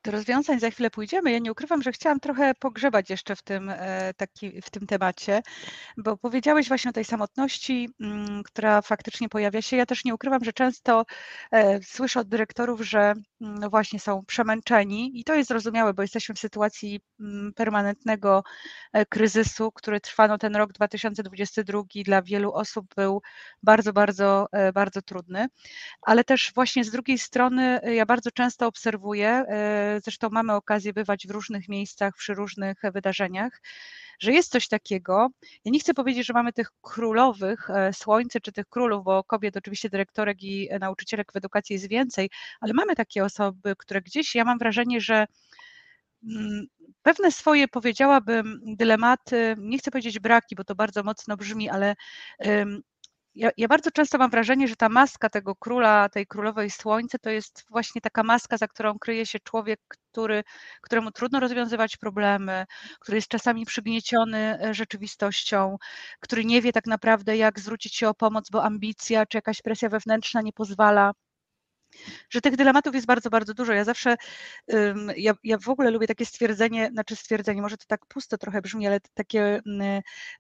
Do 0.05 0.11
rozwiązań 0.11 0.61
za 0.61 0.71
chwilę 0.71 0.91
pójdziemy. 0.91 1.33
Ja 1.33 1.39
nie 1.39 1.53
ukrywam, 1.53 1.83
że 1.83 1.93
chciałam 1.93 2.21
trochę 2.21 2.55
pogrzebać 2.55 3.11
jeszcze 3.11 3.37
w 3.37 3.43
tym, 3.43 3.71
e, 3.71 4.15
taki, 4.17 4.63
w 4.63 4.71
tym 4.71 4.87
temacie, 4.87 5.43
bo 5.97 6.17
powiedziałeś 6.17 6.69
właśnie 6.69 6.89
o 6.89 6.93
tej 6.93 7.05
samotności, 7.05 7.89
mm, 8.01 8.43
która 8.43 8.83
faktycznie 8.83 9.29
pojawia 9.29 9.63
się. 9.63 9.77
Ja 9.77 9.87
też 9.87 10.05
nie 10.05 10.15
ukrywam, 10.15 10.45
że 10.45 10.53
często 10.53 11.05
e, 11.53 11.83
słyszę 11.83 12.21
od 12.21 12.29
dyrektorów, 12.29 12.81
że 12.81 13.15
właśnie 13.71 14.01
są 14.01 14.25
przemęczeni 14.25 15.21
i 15.21 15.25
to 15.25 15.35
jest 15.35 15.49
zrozumiałe, 15.49 15.95
bo 15.95 16.03
jesteśmy 16.03 16.35
w 16.35 16.39
sytuacji 16.39 17.01
mm, 17.21 17.53
permanentnego 17.55 18.43
e, 18.93 19.07
kryzysu, 19.07 19.73
który 19.73 20.01
trwa, 20.01 20.29
no 20.29 20.39
ten 20.39 20.57
rok 20.57 20.73
2022 20.73 21.83
dla 22.05 22.23
wielu 22.23 22.53
osób 22.53 22.95
był 22.97 23.23
bardzo, 23.63 23.93
bardzo, 23.93 24.47
bardzo 24.75 25.03
trudny, 25.03 25.47
ale 26.03 26.25
też 26.25 26.53
właśnie 26.55 26.85
z 26.85 26.91
drugiej 26.91 27.19
strony 27.19 27.81
ja 27.85 28.07
bardzo 28.07 28.31
często 28.31 28.67
obserwuję, 28.67 29.45
zresztą 30.05 30.29
mamy 30.31 30.55
okazję 30.55 30.93
bywać 30.93 31.27
w 31.27 31.31
różnych 31.31 31.69
miejscach, 31.69 32.15
przy 32.17 32.35
różnych 32.35 32.83
wydarzeniach, 32.93 33.61
że 34.21 34.33
jest 34.33 34.53
coś 34.53 34.69
takiego. 34.69 35.29
Ja 35.65 35.73
nie 35.73 35.81
chcę 35.81 35.95
powiedzieć, 35.95 36.27
że 36.27 36.33
mamy 36.33 36.53
tych 36.53 36.71
królowych 36.81 37.71
e, 37.71 37.93
słońce 37.93 38.41
czy 38.41 38.53
tych 38.53 38.67
królów, 38.67 39.05
bo 39.05 39.25
kobiet, 39.25 39.57
oczywiście 39.57 39.91
dyrektorek 39.91 40.43
i 40.43 40.69
nauczycielek 40.81 41.33
w 41.33 41.37
edukacji 41.37 41.75
jest 41.75 41.89
więcej, 41.89 42.31
ale 42.61 42.73
mamy 42.73 42.97
takie 42.97 43.25
osoby, 43.25 43.75
które 43.79 44.03
gdzieś, 44.03 44.35
ja 44.35 44.45
mam 44.45 44.59
wrażenie, 44.59 45.01
że 45.01 45.27
mm, 46.25 46.67
pewne 47.03 47.33
swoje, 47.33 47.69
powiedziałabym, 47.69 48.61
dylematy, 48.65 49.55
nie 49.59 49.79
chcę 49.79 49.91
powiedzieć 49.91 50.19
braki, 50.19 50.55
bo 50.55 50.65
to 50.65 50.75
bardzo 50.75 51.03
mocno 51.03 51.37
brzmi, 51.37 51.69
ale 51.69 51.95
ja, 53.35 53.51
ja, 53.57 53.69
bardzo 53.69 53.91
często 53.91 54.19
mam 54.19 54.31
wrażenie, 54.31 54.69
że 54.69 54.77
ta 54.77 54.89
maska 54.89 55.29
tego 55.31 55.57
króla, 55.57 56.09
tej 56.09 56.27
królowej 56.27 56.71
słońce, 56.71 57.19
to 57.19 57.31
jest 57.31 57.65
właśnie 57.71 58.01
taka 58.01 58.23
maska, 58.23 58.57
za 58.57 58.69
którą 58.69 58.99
kryje 58.99 59.27
się 59.27 59.39
człowiek, 59.41 59.81
który, 59.89 60.45
któremu 60.81 61.11
trudno 61.11 61.41
rozwiązywać 61.41 61.97
problemy, 61.97 62.67
który 63.01 63.17
jest 63.19 63.29
czasami 63.29 63.67
przygnieciony 63.67 64.59
e, 64.63 64.75
rzeczywistością, 64.75 65.77
który 66.21 66.45
nie 66.45 66.63
wie 66.63 66.73
tak 66.73 66.87
naprawdę, 66.87 67.37
jak 67.37 67.61
zwrócić 67.61 67.97
się 67.97 68.09
o 68.09 68.15
pomoc, 68.15 68.51
bo 68.51 68.65
ambicja 68.65 69.27
czy 69.27 69.39
jakaś 69.39 69.63
presja 69.63 69.89
wewnętrzna 69.89 70.43
nie 70.43 70.53
pozwala 70.53 71.13
że 72.31 72.41
tych 72.41 72.57
dylematów 72.57 72.95
jest 72.95 73.07
bardzo, 73.07 73.31
bardzo 73.31 73.55
dużo. 73.55 73.73
Ja 73.73 73.85
zawsze, 73.85 74.17
ja, 75.17 75.33
ja 75.45 75.59
w 75.59 75.69
ogóle 75.69 75.91
lubię 75.91 76.07
takie 76.07 76.27
stwierdzenie, 76.27 76.91
znaczy 76.93 77.17
stwierdzenie, 77.17 77.63
może 77.63 77.77
to 77.77 77.85
tak 77.87 78.07
pusto 78.07 78.39
trochę 78.39 78.63
brzmi, 78.63 78.87
ale 78.87 79.01
takie 79.15 79.61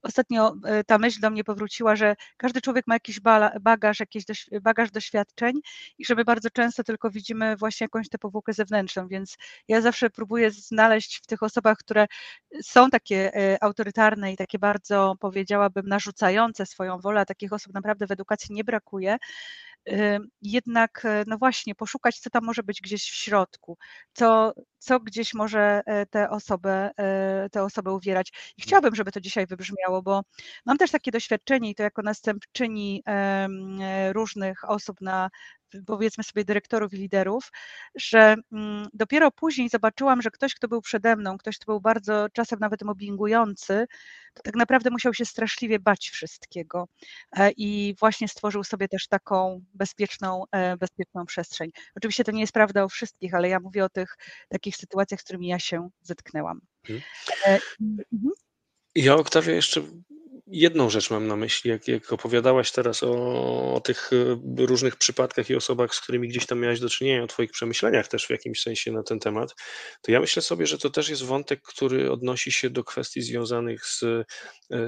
ostatnio 0.02 0.54
e, 0.64 0.84
ta 0.84 0.98
myśl 0.98 1.20
do 1.20 1.30
mnie 1.30 1.44
powróciła, 1.44 1.96
że 1.96 2.16
każdy 2.36 2.60
człowiek 2.60 2.86
ma 2.86 2.94
jakiś 2.94 3.20
bagaż, 3.60 4.00
jakiś 4.00 4.24
bagaż 4.62 4.90
doświadczeń 4.90 5.60
i 5.98 6.04
że 6.04 6.14
my 6.14 6.24
bardzo 6.24 6.50
często 6.50 6.84
tylko 6.84 7.10
widzimy 7.10 7.56
właśnie 7.56 7.84
jakąś 7.84 8.08
tę 8.08 8.18
powłokę 8.18 8.52
zewnętrzną, 8.52 9.08
więc 9.08 9.36
ja 9.68 9.80
zawsze 9.80 10.10
próbuję 10.10 10.50
znaleźć 10.50 11.16
w 11.22 11.26
tych 11.26 11.42
osobach, 11.42 11.78
które 11.78 12.06
są 12.62 12.90
takie 12.90 13.34
e, 13.34 13.62
autorytarne 13.62 14.32
i 14.32 14.36
takie 14.36 14.58
bardzo, 14.58 15.14
powiedziałabym, 15.20 15.88
narzucające 15.88 16.66
swoją 16.66 16.98
wolę, 16.98 17.20
a 17.20 17.24
takich 17.24 17.52
osób 17.52 17.74
naprawdę 17.74 18.06
w 18.06 18.10
edukacji 18.10 18.54
nie 18.54 18.64
brakuje, 18.64 19.16
jednak, 20.42 21.04
e, 21.04 21.24
no 21.26 21.38
właśnie, 21.38 21.74
poszukać, 21.74 22.18
co 22.20 22.30
tam 22.30 22.44
może 22.44 22.62
być 22.62 22.80
gdzieś 22.80 23.02
w 23.10 23.14
środku, 23.14 23.78
co, 24.12 24.52
co 24.80 25.00
gdzieś 25.00 25.34
może 25.34 25.82
e, 25.86 26.06
tę 26.06 26.30
osobę, 26.30 26.90
e, 26.96 27.48
tę 27.50 27.62
osobę 27.62 27.92
uwierać. 27.92 28.28
I 28.28 28.32
mhm. 28.32 28.54
chciałabym, 28.58 28.94
żeby 28.94 29.12
to 29.12 29.20
dzisiaj 29.20 29.46
wybrzmiało, 29.46 30.02
bo 30.02 30.22
mam 30.66 30.78
też 30.78 30.90
takie 30.90 31.10
doświadczenie 31.10 31.70
i 31.70 31.74
to 31.74 31.82
jako 31.82 32.02
następczyni 32.02 33.02
różnych 34.12 34.70
osób 34.70 35.00
na 35.00 35.30
powiedzmy 35.86 36.24
sobie 36.24 36.44
dyrektorów 36.44 36.94
i 36.94 36.96
liderów, 36.96 37.52
że 37.94 38.34
mm, 38.52 38.88
dopiero 38.92 39.30
później 39.30 39.68
zobaczyłam, 39.68 40.22
że 40.22 40.30
ktoś, 40.30 40.54
kto 40.54 40.68
był 40.68 40.80
przede 40.82 41.16
mną, 41.16 41.38
ktoś, 41.38 41.58
kto 41.58 41.72
był 41.72 41.80
bardzo 41.80 42.26
czasem 42.32 42.58
nawet 42.58 42.82
mobbingujący, 42.82 43.86
to 44.34 44.42
tak 44.42 44.54
naprawdę 44.54 44.90
musiał 44.90 45.14
się 45.14 45.24
straszliwie 45.24 45.78
bać 45.78 46.10
wszystkiego 46.10 46.88
e, 47.36 47.50
i 47.50 47.94
właśnie 48.00 48.28
stworzył 48.28 48.64
sobie 48.64 48.88
też 48.88 49.08
taką 49.08 49.64
bezpieczną, 49.74 50.44
e, 50.52 50.76
bezpieczną 50.76 51.26
przestrzeń. 51.26 51.70
Oczywiście 51.96 52.24
to 52.24 52.32
nie 52.32 52.40
jest 52.40 52.52
prawda 52.52 52.84
o 52.84 52.88
wszystkich, 52.88 53.34
ale 53.34 53.48
ja 53.48 53.60
mówię 53.60 53.84
o 53.84 53.88
tych 53.88 54.16
takich 54.48 54.69
sytuacjach, 54.76 55.20
z 55.20 55.24
którymi 55.24 55.46
ja 55.46 55.58
się 55.58 55.90
zetknęłam. 56.02 56.60
Mhm. 56.88 57.02
E, 57.46 57.60
mhm. 58.12 58.32
Ja, 58.94 59.14
Oktawia, 59.14 59.52
jeszcze 59.54 59.82
jedną 60.52 60.90
rzecz 60.90 61.10
mam 61.10 61.26
na 61.26 61.36
myśli, 61.36 61.70
jak, 61.70 61.88
jak 61.88 62.12
opowiadałaś 62.12 62.72
teraz 62.72 63.02
o, 63.02 63.74
o, 63.74 63.80
tych 63.80 64.10
e, 64.12 64.66
różnych 64.66 64.96
przypadkach 64.96 65.50
i 65.50 65.54
osobach, 65.54 65.94
z 65.94 66.00
którymi 66.00 66.28
gdzieś 66.28 66.46
tam 66.46 66.60
miałaś 66.60 66.80
do 66.80 66.88
czynienia, 66.88 67.22
o 67.22 67.26
Twoich 67.26 67.50
przemyśleniach 67.50 68.08
też 68.08 68.26
w 68.26 68.30
jakimś 68.30 68.62
sensie 68.62 68.92
na 68.92 69.02
ten 69.02 69.20
temat, 69.20 69.54
to 70.02 70.12
ja 70.12 70.20
myślę 70.20 70.42
sobie, 70.42 70.66
że 70.66 70.78
to 70.78 70.90
też 70.90 71.08
jest 71.08 71.22
wątek, 71.22 71.62
który 71.62 72.12
odnosi 72.12 72.52
się 72.52 72.70
do 72.70 72.84
kwestii 72.84 73.22
związanych 73.22 73.86
z, 73.86 74.02
e, 74.02 74.24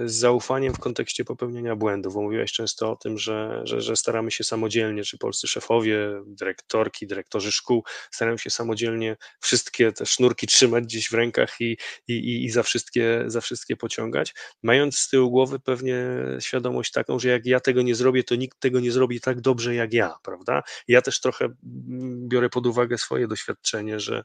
z 0.09 0.14
zaufaniem 0.14 0.75
w 0.75 0.78
kontekście 0.78 1.25
popełniania 1.25 1.76
błędów, 1.76 2.14
bo 2.14 2.23
mówiłaś 2.23 2.52
często 2.52 2.90
o 2.90 2.97
tym, 2.97 3.19
że, 3.19 3.62
że, 3.64 3.81
że 3.81 3.97
staramy 3.97 4.31
się 4.31 4.45
samodzielnie, 4.45 5.04
czy 5.04 5.19
polscy 5.19 5.49
szefowie, 5.49 6.23
dyrektorki, 6.26 7.07
dyrektorzy 7.07 7.52
szkół, 7.52 7.85
starają 8.11 8.37
się 8.37 8.50
samodzielnie 8.50 9.16
wszystkie 9.40 9.92
te 9.92 10.07
sznurki 10.07 10.47
trzymać 10.47 10.85
gdzieś 10.85 11.09
w 11.11 11.12
rękach 11.12 11.61
i, 11.61 11.76
i, 12.09 12.45
i 12.45 12.50
za, 12.50 12.62
wszystkie, 12.62 13.25
za 13.26 13.40
wszystkie 13.40 13.76
pociągać, 13.76 14.35
mając 14.62 14.99
z 14.99 15.09
tyłu 15.09 15.31
głowy 15.31 15.52
głowy 15.53 15.65
pewnie 15.65 16.05
świadomość 16.41 16.93
taką, 16.93 17.19
że 17.19 17.29
jak 17.29 17.47
ja 17.47 17.61
tego 17.61 17.83
nie 17.83 17.95
zrobię, 17.95 18.25
to 18.25 18.35
nikt 18.35 18.61
tego 18.61 18.81
nie 18.81 18.93
zrobi 18.93 19.21
tak 19.21 19.41
dobrze 19.41 19.75
jak 19.75 19.93
ja, 19.93 20.15
prawda? 20.23 20.63
Ja 20.89 21.03
też 21.03 21.21
trochę 21.21 21.45
mm, 21.45 22.29
biorę 22.29 22.49
pod 22.49 22.67
uwagę 22.67 22.99
swoje 22.99 23.29
doświadczenie, 23.29 24.01
że 24.01 24.25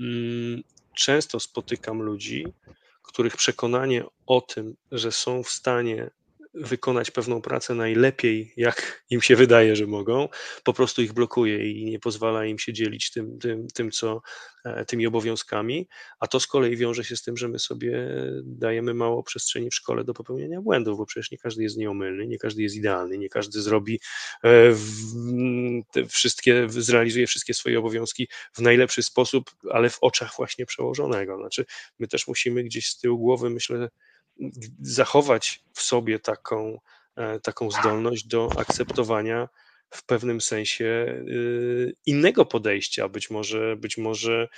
mm, 0.00 0.62
często 0.94 1.40
spotykam 1.40 2.02
ludzi, 2.02 2.46
których 3.02 3.36
przekonanie 3.36 4.04
o 4.26 4.40
tym, 4.40 4.74
że 4.92 5.12
są 5.12 5.42
w 5.42 5.48
stanie 5.48 6.10
wykonać 6.54 7.10
pewną 7.10 7.42
pracę 7.42 7.74
najlepiej, 7.74 8.52
jak 8.56 9.04
im 9.10 9.22
się 9.22 9.36
wydaje, 9.36 9.76
że 9.76 9.86
mogą, 9.86 10.28
po 10.64 10.72
prostu 10.72 11.02
ich 11.02 11.12
blokuje 11.12 11.70
i 11.72 11.84
nie 11.84 11.98
pozwala 11.98 12.44
im 12.44 12.58
się 12.58 12.72
dzielić 12.72 13.10
tym, 13.10 13.38
tym, 13.38 13.66
tym 13.74 13.90
co, 13.90 14.22
e, 14.64 14.84
tymi 14.84 15.06
obowiązkami, 15.06 15.88
a 16.20 16.26
to 16.26 16.40
z 16.40 16.46
kolei 16.46 16.76
wiąże 16.76 17.04
się 17.04 17.16
z 17.16 17.22
tym, 17.22 17.36
że 17.36 17.48
my 17.48 17.58
sobie 17.58 18.08
dajemy 18.42 18.94
mało 18.94 19.22
przestrzeni 19.22 19.70
w 19.70 19.74
szkole 19.74 20.04
do 20.04 20.14
popełniania 20.14 20.60
błędów, 20.60 20.98
bo 20.98 21.06
przecież 21.06 21.30
nie 21.30 21.38
każdy 21.38 21.62
jest 21.62 21.76
nieomylny, 21.76 22.26
nie 22.26 22.38
każdy 22.38 22.62
jest 22.62 22.76
idealny, 22.76 23.18
nie 23.18 23.28
każdy 23.28 23.62
zrobi 23.62 24.00
e, 24.44 24.48
wszystkie, 26.08 26.66
zrealizuje 26.68 27.26
wszystkie 27.26 27.54
swoje 27.54 27.78
obowiązki 27.78 28.28
w 28.52 28.60
najlepszy 28.60 29.02
sposób, 29.02 29.50
ale 29.70 29.90
w 29.90 29.98
oczach 30.00 30.32
właśnie 30.36 30.66
przełożonego. 30.66 31.36
Znaczy, 31.36 31.64
my 31.98 32.08
też 32.08 32.28
musimy 32.28 32.64
gdzieś 32.64 32.88
z 32.88 32.98
tyłu 32.98 33.18
głowy, 33.18 33.50
myślę, 33.50 33.88
zachować 34.80 35.64
w 35.72 35.82
sobie 35.82 36.18
taką, 36.18 36.80
e, 37.16 37.40
taką 37.40 37.70
zdolność 37.70 38.26
do 38.26 38.50
akceptowania 38.58 39.48
w 39.90 40.06
pewnym 40.06 40.40
sensie 40.40 40.84
y, 41.28 41.94
innego 42.06 42.46
podejścia, 42.46 43.08
być 43.08 43.30
może, 43.30 43.76
być 43.76 43.98
może 43.98 44.48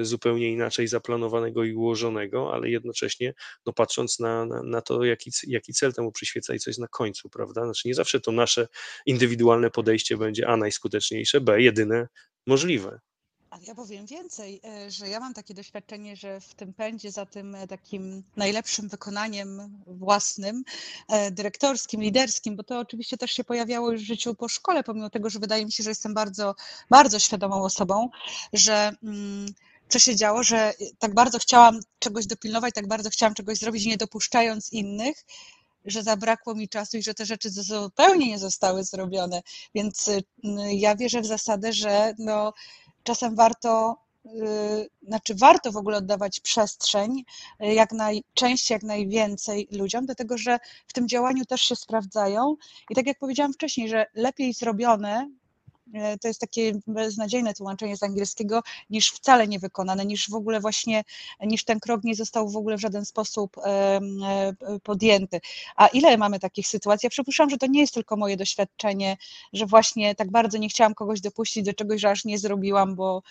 y, 0.00 0.04
zupełnie 0.04 0.52
inaczej 0.52 0.88
zaplanowanego 0.88 1.64
i 1.64 1.74
ułożonego, 1.74 2.54
ale 2.54 2.70
jednocześnie 2.70 3.34
no, 3.66 3.72
patrząc 3.72 4.20
na, 4.20 4.46
na, 4.46 4.62
na 4.62 4.80
to, 4.80 5.04
jaki, 5.04 5.30
jaki 5.46 5.72
cel 5.72 5.92
temu 5.92 6.12
przyświeca 6.12 6.54
i 6.54 6.58
co 6.58 6.70
jest 6.70 6.80
na 6.80 6.88
końcu, 6.88 7.30
prawda? 7.30 7.64
Znaczy 7.64 7.88
nie 7.88 7.94
zawsze 7.94 8.20
to 8.20 8.32
nasze 8.32 8.68
indywidualne 9.06 9.70
podejście 9.70 10.16
będzie 10.16 10.48
A 10.48 10.56
najskuteczniejsze, 10.56 11.40
B 11.40 11.62
jedyne 11.62 12.08
możliwe. 12.46 13.00
Ja 13.60 13.74
powiem 13.74 14.06
więcej, 14.06 14.60
e, 14.64 14.90
że 14.90 15.08
ja 15.08 15.20
mam 15.20 15.34
takie 15.34 15.54
doświadczenie, 15.54 16.16
że 16.16 16.40
w 16.40 16.54
tym 16.54 16.72
pędzie 16.72 17.10
za 17.10 17.26
tym 17.26 17.54
e, 17.54 17.66
takim 17.66 18.22
najlepszym 18.36 18.88
wykonaniem 18.88 19.82
własnym, 19.86 20.64
e, 21.08 21.30
dyrektorskim, 21.30 22.02
liderskim, 22.02 22.56
bo 22.56 22.62
to 22.62 22.78
oczywiście 22.78 23.16
też 23.16 23.32
się 23.32 23.44
pojawiało 23.44 23.92
już 23.92 24.02
w 24.02 24.06
życiu 24.06 24.34
po 24.34 24.48
szkole, 24.48 24.82
pomimo 24.82 25.10
tego, 25.10 25.30
że 25.30 25.38
wydaje 25.38 25.64
mi 25.64 25.72
się, 25.72 25.82
że 25.82 25.90
jestem 25.90 26.14
bardzo, 26.14 26.54
bardzo 26.90 27.18
świadomą 27.18 27.62
osobą, 27.62 28.10
że 28.52 28.92
mm, 29.02 29.46
co 29.88 29.98
się 29.98 30.16
działo, 30.16 30.42
że 30.42 30.74
tak 30.98 31.14
bardzo 31.14 31.38
chciałam 31.38 31.80
czegoś 31.98 32.26
dopilnować, 32.26 32.74
tak 32.74 32.88
bardzo 32.88 33.10
chciałam 33.10 33.34
czegoś 33.34 33.58
zrobić, 33.58 33.86
nie 33.86 33.96
dopuszczając 33.96 34.72
innych, 34.72 35.24
że 35.84 36.02
zabrakło 36.02 36.54
mi 36.54 36.68
czasu 36.68 36.96
i 36.96 37.02
że 37.02 37.14
te 37.14 37.26
rzeczy 37.26 37.50
zupełnie 37.50 38.28
nie 38.28 38.38
zostały 38.38 38.84
zrobione. 38.84 39.42
Więc 39.74 40.10
ja 40.70 40.96
wierzę 40.96 41.20
w 41.20 41.26
zasadę, 41.26 41.72
że 41.72 42.14
no, 42.18 42.52
czasem 43.02 43.34
warto, 43.34 43.96
y, 44.26 44.88
znaczy 45.02 45.34
warto 45.34 45.72
w 45.72 45.76
ogóle 45.76 45.96
oddawać 45.96 46.40
przestrzeń 46.40 47.24
y, 47.62 47.66
jak 47.74 47.92
najczęściej, 47.92 48.74
jak 48.74 48.82
najwięcej 48.82 49.68
ludziom, 49.72 50.06
dlatego 50.06 50.38
że 50.38 50.58
w 50.86 50.92
tym 50.92 51.08
działaniu 51.08 51.44
też 51.44 51.62
się 51.62 51.76
sprawdzają. 51.76 52.56
I 52.90 52.94
tak 52.94 53.06
jak 53.06 53.18
powiedziałam 53.18 53.52
wcześniej, 53.52 53.88
że 53.88 54.06
lepiej 54.14 54.52
zrobione 54.52 55.30
to 56.20 56.28
jest 56.28 56.40
takie 56.40 56.72
beznadziejne 56.86 57.54
tłumaczenie 57.54 57.96
z 57.96 58.02
angielskiego, 58.02 58.62
niż 58.90 59.10
wcale 59.10 59.48
nie 59.48 59.58
wykonane, 59.58 60.06
niż 60.06 60.30
w 60.30 60.34
ogóle 60.34 60.60
właśnie, 60.60 61.04
niż 61.40 61.64
ten 61.64 61.80
krok 61.80 62.04
nie 62.04 62.14
został 62.14 62.48
w 62.48 62.56
ogóle 62.56 62.76
w 62.76 62.80
żaden 62.80 63.04
sposób 63.04 63.56
podjęty. 64.82 65.40
A 65.76 65.86
ile 65.86 66.16
mamy 66.16 66.38
takich 66.38 66.68
sytuacji? 66.68 67.06
Ja 67.06 67.10
przypuszczam, 67.10 67.50
że 67.50 67.56
to 67.56 67.66
nie 67.66 67.80
jest 67.80 67.94
tylko 67.94 68.16
moje 68.16 68.36
doświadczenie, 68.36 69.16
że 69.52 69.66
właśnie 69.66 70.14
tak 70.14 70.30
bardzo 70.30 70.58
nie 70.58 70.68
chciałam 70.68 70.94
kogoś 70.94 71.20
dopuścić 71.20 71.64
do 71.64 71.72
czegoś, 71.72 72.00
że 72.00 72.10
aż 72.10 72.24
nie 72.24 72.38
zrobiłam, 72.38 72.94
bo, 72.94 73.22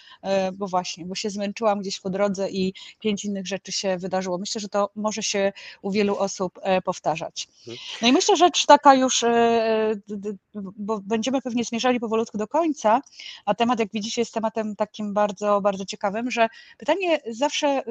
bo 0.54 0.68
właśnie, 0.68 1.06
bo 1.06 1.16
się 1.16 1.30
zmęczyłam 1.30 1.80
gdzieś 1.80 2.00
po 2.00 2.10
drodze 2.10 2.50
i 2.50 2.74
pięć 3.00 3.26
innych 3.26 3.48
rzeczy 3.48 3.72
się 3.72 3.98
wydarzyło. 3.98 4.38
Myślę, 4.38 4.62
że 4.62 4.70
to 4.70 4.90
może 4.96 5.24
się 5.24 5.54
u 5.82 5.92
wielu 5.92 6.18
osób 6.18 6.60
powtarzać. 6.86 7.48
Mhm. 7.60 7.78
No 8.02 8.08
i 8.08 8.12
myślę, 8.12 8.36
że 8.36 8.46
rzecz 8.46 8.66
taka 8.66 8.96
już, 8.96 9.26
bo 10.78 11.00
będziemy 11.00 11.42
pewnie 11.42 11.64
zmierzali 11.64 12.00
powolutku 12.00 12.38
do 12.38 12.48
końca, 12.52 13.02
a 13.46 13.54
temat, 13.56 13.80
jak 13.80 13.90
widzicie, 13.94 14.22
jest 14.22 14.34
tematem 14.34 14.76
takim 14.76 15.14
bardzo, 15.14 15.62
bardzo 15.62 15.86
ciekawym, 15.86 16.32
że 16.32 16.48
pytanie 16.78 17.20
zawsze 17.30 17.84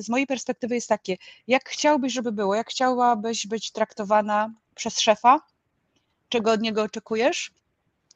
z 0.00 0.08
mojej 0.08 0.26
perspektywy 0.26 0.74
jest 0.74 0.88
takie, 0.88 1.16
jak 1.46 1.68
chciałbyś, 1.68 2.12
żeby 2.12 2.32
było, 2.32 2.54
jak 2.54 2.70
chciałabyś 2.70 3.46
być 3.46 3.72
traktowana 3.72 4.50
przez 4.74 5.00
szefa, 5.00 5.40
czego 6.28 6.52
od 6.52 6.60
niego 6.60 6.82
oczekujesz? 6.82 7.50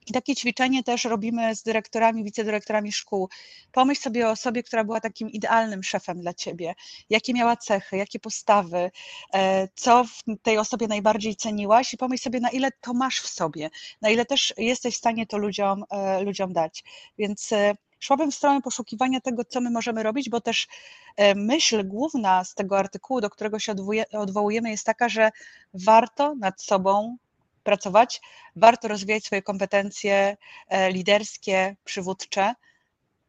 I 0.07 0.13
takie 0.13 0.35
ćwiczenie 0.37 0.83
też 0.83 1.05
robimy 1.05 1.55
z 1.55 1.63
dyrektorami, 1.63 2.25
wicedyrektorami 2.25 2.93
szkół. 2.93 3.29
Pomyśl 3.73 4.03
sobie 4.03 4.29
o 4.29 4.31
osobie, 4.31 4.63
która 4.63 4.85
była 4.85 5.01
takim 5.01 5.31
idealnym 5.31 5.83
szefem 5.83 6.21
dla 6.21 6.35
ciebie. 6.35 6.75
Jakie 7.11 7.35
miała 7.35 7.57
cechy, 7.57 7.97
jakie 7.97 8.19
postawy, 8.19 8.91
e, 9.35 9.69
co 9.75 10.05
w 10.05 10.23
tej 10.43 10.59
osobie 10.59 10.89
najbardziej 10.89 11.37
ceniłaś 11.37 11.95
i 11.95 11.97
pomyśl 11.97 12.23
sobie, 12.23 12.41
na 12.41 12.51
ile 12.51 12.71
to 12.81 12.95
masz 12.95 13.21
w 13.21 13.29
sobie, 13.29 13.71
na 14.03 14.11
ile 14.11 14.25
też 14.25 14.55
jesteś 14.57 14.95
w 14.95 14.99
stanie 14.99 15.27
to 15.27 15.39
ludziom, 15.39 15.85
e, 15.91 16.23
ludziom 16.23 16.53
dać. 16.53 16.85
Więc 17.19 17.53
e, 17.53 17.75
szłabym 18.01 18.31
w 18.31 18.35
stronę 18.35 18.63
poszukiwania 18.63 19.21
tego, 19.21 19.45
co 19.45 19.61
my 19.61 19.71
możemy 19.71 20.03
robić, 20.03 20.31
bo 20.31 20.41
też 20.41 20.67
myśl 21.37 21.89
główna 21.89 22.45
z 22.45 22.55
tego 22.55 22.79
artykułu, 22.79 23.21
do 23.21 23.31
którego 23.31 23.59
się 23.59 23.75
odwołujemy, 24.13 24.71
jest 24.71 24.87
taka, 24.87 25.09
że 25.09 25.31
warto 25.75 26.35
nad 26.35 26.63
sobą 26.63 27.17
pracować, 27.67 28.21
warto 28.57 28.89
rozwijać 28.89 29.25
swoje 29.25 29.43
kompetencje 29.43 30.37
e, 30.69 30.93
liderskie, 30.93 31.77
przywódcze, 31.85 32.55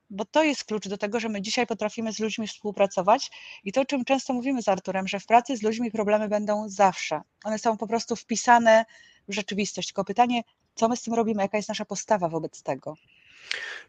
bo 0.10 0.26
to 0.26 0.44
jest 0.44 0.64
klucz 0.64 0.88
do 0.88 0.98
tego, 0.98 1.20
że 1.20 1.30
my 1.30 1.42
dzisiaj 1.42 1.68
potrafimy 1.68 2.14
z 2.14 2.20
ludźmi 2.20 2.48
współpracować 2.48 3.32
i 3.64 3.72
to, 3.72 3.82
o 3.82 3.86
czym 3.86 4.06
często 4.06 4.34
mówimy 4.34 4.62
z 4.62 4.68
Arturem, 4.68 5.08
że 5.08 5.20
w 5.20 5.26
pracy 5.26 5.58
z 5.58 5.62
ludźmi 5.62 5.92
problemy 5.92 6.28
będą 6.30 6.70
zawsze. 6.70 7.22
One 7.44 7.60
są 7.60 7.78
po 7.78 7.88
prostu 7.88 8.16
wpisane 8.16 8.86
w 9.28 9.34
rzeczywistość. 9.34 9.88
Tylko 9.88 10.06
pytanie, 10.06 10.42
co 10.76 10.90
my 10.90 10.98
z 10.98 11.02
tym 11.02 11.14
robimy, 11.14 11.42
jaka 11.42 11.58
jest 11.58 11.70
nasza 11.70 11.86
postawa 11.86 12.30
wobec 12.30 12.64
tego. 12.64 12.94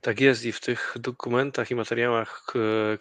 Tak 0.00 0.20
jest 0.20 0.44
i 0.44 0.52
w 0.52 0.60
tych 0.60 0.96
dokumentach 1.00 1.70
i 1.70 1.74
materiałach, 1.74 2.44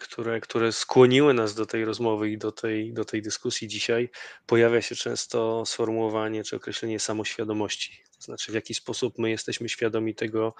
które, 0.00 0.40
które 0.40 0.72
skłoniły 0.72 1.34
nas 1.34 1.54
do 1.54 1.66
tej 1.66 1.84
rozmowy 1.84 2.30
i 2.30 2.38
do 2.38 2.52
tej, 2.52 2.92
do 2.92 3.04
tej 3.04 3.22
dyskusji 3.22 3.68
dzisiaj, 3.68 4.10
pojawia 4.46 4.82
się 4.82 4.94
często 4.94 5.66
sformułowanie 5.66 6.44
czy 6.44 6.56
określenie 6.56 7.00
samoświadomości. 7.00 8.02
To 8.16 8.22
znaczy, 8.22 8.52
w 8.52 8.54
jaki 8.54 8.74
sposób 8.74 9.18
my 9.18 9.30
jesteśmy 9.30 9.68
świadomi 9.68 10.14
tego, 10.14 10.54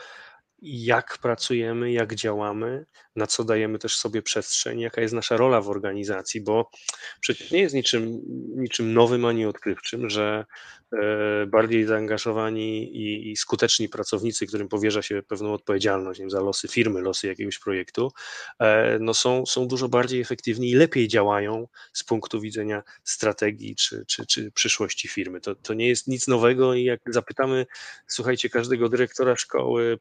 jak 0.62 1.18
pracujemy, 1.18 1.92
jak 1.92 2.14
działamy, 2.14 2.86
na 3.16 3.26
co 3.26 3.44
dajemy 3.44 3.78
też 3.78 3.96
sobie 3.96 4.22
przestrzeń, 4.22 4.80
jaka 4.80 5.00
jest 5.00 5.14
nasza 5.14 5.36
rola 5.36 5.60
w 5.60 5.68
organizacji, 5.68 6.40
bo 6.40 6.70
przecież 7.20 7.50
nie 7.50 7.60
jest 7.60 7.74
niczym, 7.74 8.20
niczym 8.56 8.94
nowym 8.94 9.24
ani 9.24 9.46
odkrywczym, 9.46 10.10
że 10.10 10.44
e, 10.92 11.46
bardziej 11.46 11.86
zaangażowani 11.86 12.96
i, 12.96 13.30
i 13.30 13.36
skuteczni 13.36 13.88
pracownicy, 13.88 14.46
którym 14.46 14.68
powierza 14.68 15.02
się 15.02 15.22
pewną 15.22 15.52
odpowiedzialność 15.52 16.20
wiem, 16.20 16.30
za 16.30 16.40
losy 16.40 16.68
firmy, 16.68 17.00
losy 17.00 17.26
jakiegoś 17.26 17.58
projektu, 17.58 18.12
e, 18.58 18.98
no 19.00 19.14
są, 19.14 19.46
są 19.46 19.68
dużo 19.68 19.88
bardziej 19.88 20.20
efektywni 20.20 20.70
i 20.70 20.74
lepiej 20.74 21.08
działają 21.08 21.68
z 21.92 22.04
punktu 22.04 22.40
widzenia 22.40 22.82
strategii 23.04 23.76
czy, 23.76 24.04
czy, 24.06 24.26
czy 24.26 24.52
przyszłości 24.52 25.08
firmy. 25.08 25.40
To, 25.40 25.54
to 25.54 25.74
nie 25.74 25.88
jest 25.88 26.08
nic 26.08 26.28
nowego 26.28 26.74
i 26.74 26.84
jak 26.84 27.00
zapytamy, 27.06 27.66
słuchajcie, 28.06 28.50
każdego 28.50 28.88
dyrektora 28.88 29.36
szkoły, 29.36 29.98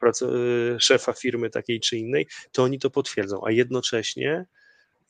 szefa 0.80 1.14
firmy 1.14 1.50
takiej 1.50 1.80
czy 1.80 1.98
innej, 1.98 2.28
to 2.52 2.64
oni 2.64 2.80
to 2.80 2.90
potwierdzą, 2.90 3.42
a 3.46 3.52
jednocześnie, 3.52 4.46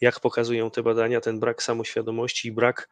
jak 0.01 0.19
pokazują 0.19 0.71
te 0.71 0.83
badania, 0.83 1.21
ten 1.21 1.39
brak 1.39 1.63
samoświadomości 1.63 2.47
i 2.47 2.51
brak 2.51 2.89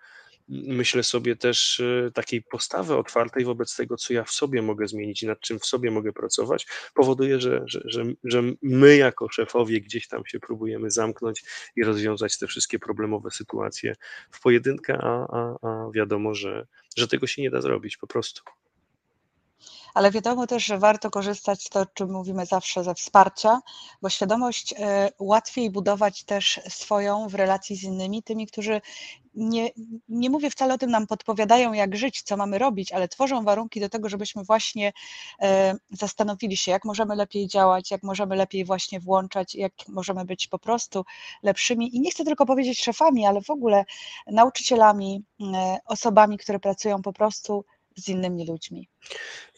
myślę 0.49 1.03
sobie 1.03 1.35
też 1.35 1.79
e, 1.79 2.11
takiej 2.11 2.41
postawy 2.41 2.95
otwartej 2.95 3.45
wobec 3.45 3.75
tego, 3.75 3.97
co 3.97 4.13
ja 4.13 4.23
w 4.23 4.31
sobie 4.31 4.61
mogę 4.61 4.87
zmienić 4.87 5.23
i 5.23 5.27
nad 5.27 5.39
czym 5.39 5.59
w 5.59 5.65
sobie 5.65 5.91
mogę 5.91 6.13
pracować, 6.13 6.67
powoduje, 6.93 7.39
że, 7.41 7.63
że, 7.65 7.81
że, 7.85 8.03
że 8.23 8.43
my 8.61 8.97
jako 8.97 9.29
szefowie 9.29 9.81
gdzieś 9.81 10.07
tam 10.07 10.25
się 10.25 10.39
próbujemy 10.39 10.91
zamknąć 10.91 11.43
i 11.75 11.83
rozwiązać 11.83 12.37
te 12.37 12.47
wszystkie 12.47 12.79
problemowe 12.79 13.31
sytuacje 13.31 13.95
w 14.31 14.41
pojedynkę, 14.41 14.97
a, 15.01 15.27
a, 15.29 15.67
a 15.67 15.91
wiadomo, 15.91 16.35
że, 16.35 16.67
że 16.97 17.07
tego 17.07 17.27
się 17.27 17.41
nie 17.41 17.51
da 17.51 17.61
zrobić 17.61 17.97
po 17.97 18.07
prostu 18.07 18.43
ale 19.95 20.11
wiadomo 20.11 20.47
też, 20.47 20.65
że 20.65 20.77
warto 20.77 21.09
korzystać 21.09 21.69
to, 21.69 21.79
o 21.79 21.85
czym 21.85 22.11
mówimy 22.11 22.45
zawsze, 22.45 22.83
ze 22.83 22.95
wsparcia, 22.95 23.61
bo 24.01 24.09
świadomość 24.09 24.73
e, 24.77 25.09
łatwiej 25.19 25.71
budować 25.71 26.23
też 26.23 26.59
swoją 26.69 27.27
w 27.27 27.35
relacji 27.35 27.75
z 27.75 27.83
innymi, 27.83 28.23
tymi, 28.23 28.47
którzy 28.47 28.81
nie, 29.35 29.69
nie 30.09 30.29
mówię 30.29 30.49
wcale 30.49 30.73
o 30.73 30.77
tym, 30.77 30.91
nam 30.91 31.07
podpowiadają, 31.07 31.73
jak 31.73 31.95
żyć, 31.95 32.21
co 32.21 32.37
mamy 32.37 32.57
robić, 32.57 32.91
ale 32.91 33.07
tworzą 33.07 33.43
warunki 33.43 33.79
do 33.79 33.89
tego, 33.89 34.09
żebyśmy 34.09 34.43
właśnie 34.43 34.93
e, 35.41 35.75
zastanowili 35.91 36.57
się, 36.57 36.71
jak 36.71 36.85
możemy 36.85 37.15
lepiej 37.15 37.47
działać, 37.47 37.91
jak 37.91 38.03
możemy 38.03 38.35
lepiej 38.35 38.65
właśnie 38.65 38.99
włączać, 38.99 39.55
jak 39.55 39.73
możemy 39.87 40.25
być 40.25 40.47
po 40.47 40.59
prostu 40.59 41.05
lepszymi. 41.43 41.95
I 41.95 42.01
nie 42.01 42.11
chcę 42.11 42.23
tylko 42.25 42.45
powiedzieć 42.45 42.83
szefami, 42.83 43.25
ale 43.25 43.41
w 43.41 43.49
ogóle 43.49 43.85
nauczycielami, 44.27 45.23
e, 45.41 45.77
osobami, 45.85 46.37
które 46.37 46.59
pracują 46.59 47.01
po 47.01 47.13
prostu 47.13 47.65
z 47.95 48.09
innymi 48.09 48.47
ludźmi. 48.47 48.89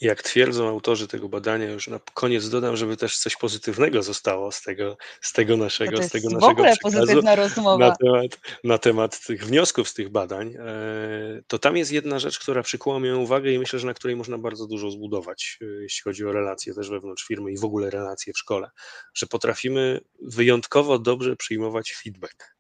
Jak 0.02 0.24
twierdzą 0.24 0.68
autorzy 0.68 1.08
tego 1.08 1.30
badania, 1.30 1.72
już 1.72 1.88
na 1.88 2.00
koniec 2.14 2.50
dodam, 2.50 2.78
żeby 2.78 2.98
też 2.98 3.18
coś 3.18 3.36
pozytywnego 3.36 4.04
zostało 4.04 4.52
z 4.52 4.62
tego, 4.62 4.98
z 5.22 5.34
tego 5.34 5.58
naszego, 5.58 6.04
z 6.04 6.10
tego 6.10 6.30
naszego 6.30 7.36
rozmowa. 7.36 7.88
Na 7.88 7.96
temat, 7.96 8.40
na 8.64 8.78
temat 8.78 9.26
tych 9.26 9.46
wniosków 9.46 9.90
z 9.90 9.94
tych 9.94 10.10
badań, 10.10 10.56
e, 10.60 11.42
to 11.48 11.60
tam 11.60 11.78
jest 11.78 11.92
jedna 11.92 12.20
rzecz, 12.20 12.40
która 12.40 12.64
przykuła 12.64 13.00
moją 13.00 13.18
uwagę 13.18 13.52
i 13.52 13.60
myślę, 13.60 13.80
że 13.80 13.88
na 13.88 13.94
której 13.94 14.16
można 14.16 14.38
bardzo 14.38 14.68
dużo 14.68 14.92
zbudować, 14.92 15.58
e, 15.62 15.66
jeśli 15.66 16.02
chodzi 16.04 16.26
o 16.26 16.32
relacje 16.32 16.74
też 16.74 16.90
wewnątrz 16.90 17.28
firmy 17.28 17.52
i 17.52 17.58
w 17.58 17.66
ogóle 17.66 17.90
relacje 17.90 18.34
w 18.34 18.38
szkole, 18.38 18.70
że 19.14 19.28
potrafimy 19.28 20.02
wyjątkowo 20.22 21.00
dobrze 21.00 21.36
przyjmować 21.36 21.94
feedback. 22.04 22.58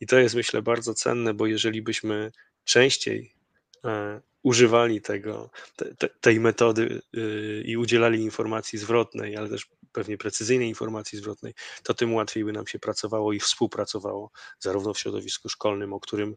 I 0.00 0.06
to 0.06 0.18
jest 0.18 0.34
myślę 0.34 0.62
bardzo 0.62 0.94
cenne, 0.94 1.34
bo 1.34 1.46
jeżeli 1.46 1.82
byśmy 1.82 2.32
częściej 2.64 3.41
używali 4.42 5.00
tego, 5.00 5.50
te, 5.76 6.08
tej 6.08 6.40
metody 6.40 7.02
y, 7.16 7.62
i 7.66 7.76
udzielali 7.76 8.22
informacji 8.22 8.78
zwrotnej, 8.78 9.36
ale 9.36 9.48
też 9.48 9.66
pewnie 9.92 10.18
precyzyjnej 10.18 10.68
informacji 10.68 11.18
zwrotnej, 11.18 11.54
to 11.82 11.94
tym 11.94 12.14
łatwiej 12.14 12.44
by 12.44 12.52
nam 12.52 12.66
się 12.66 12.78
pracowało 12.78 13.32
i 13.32 13.40
współpracowało, 13.40 14.30
zarówno 14.58 14.94
w 14.94 14.98
środowisku 14.98 15.48
szkolnym, 15.48 15.92
o 15.92 16.00
którym 16.00 16.36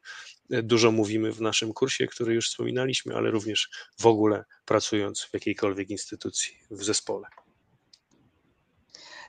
y, 0.53 0.63
dużo 0.63 0.91
mówimy 0.91 1.31
w 1.31 1.41
naszym 1.41 1.73
kursie, 1.73 2.07
który 2.07 2.33
już 2.33 2.49
wspominaliśmy, 2.49 3.15
ale 3.15 3.31
również 3.31 3.69
w 3.99 4.05
ogóle 4.05 4.45
pracując 4.65 5.21
w 5.21 5.33
jakiejkolwiek 5.33 5.89
instytucji, 5.89 6.57
w 6.71 6.83
zespole. 6.83 7.27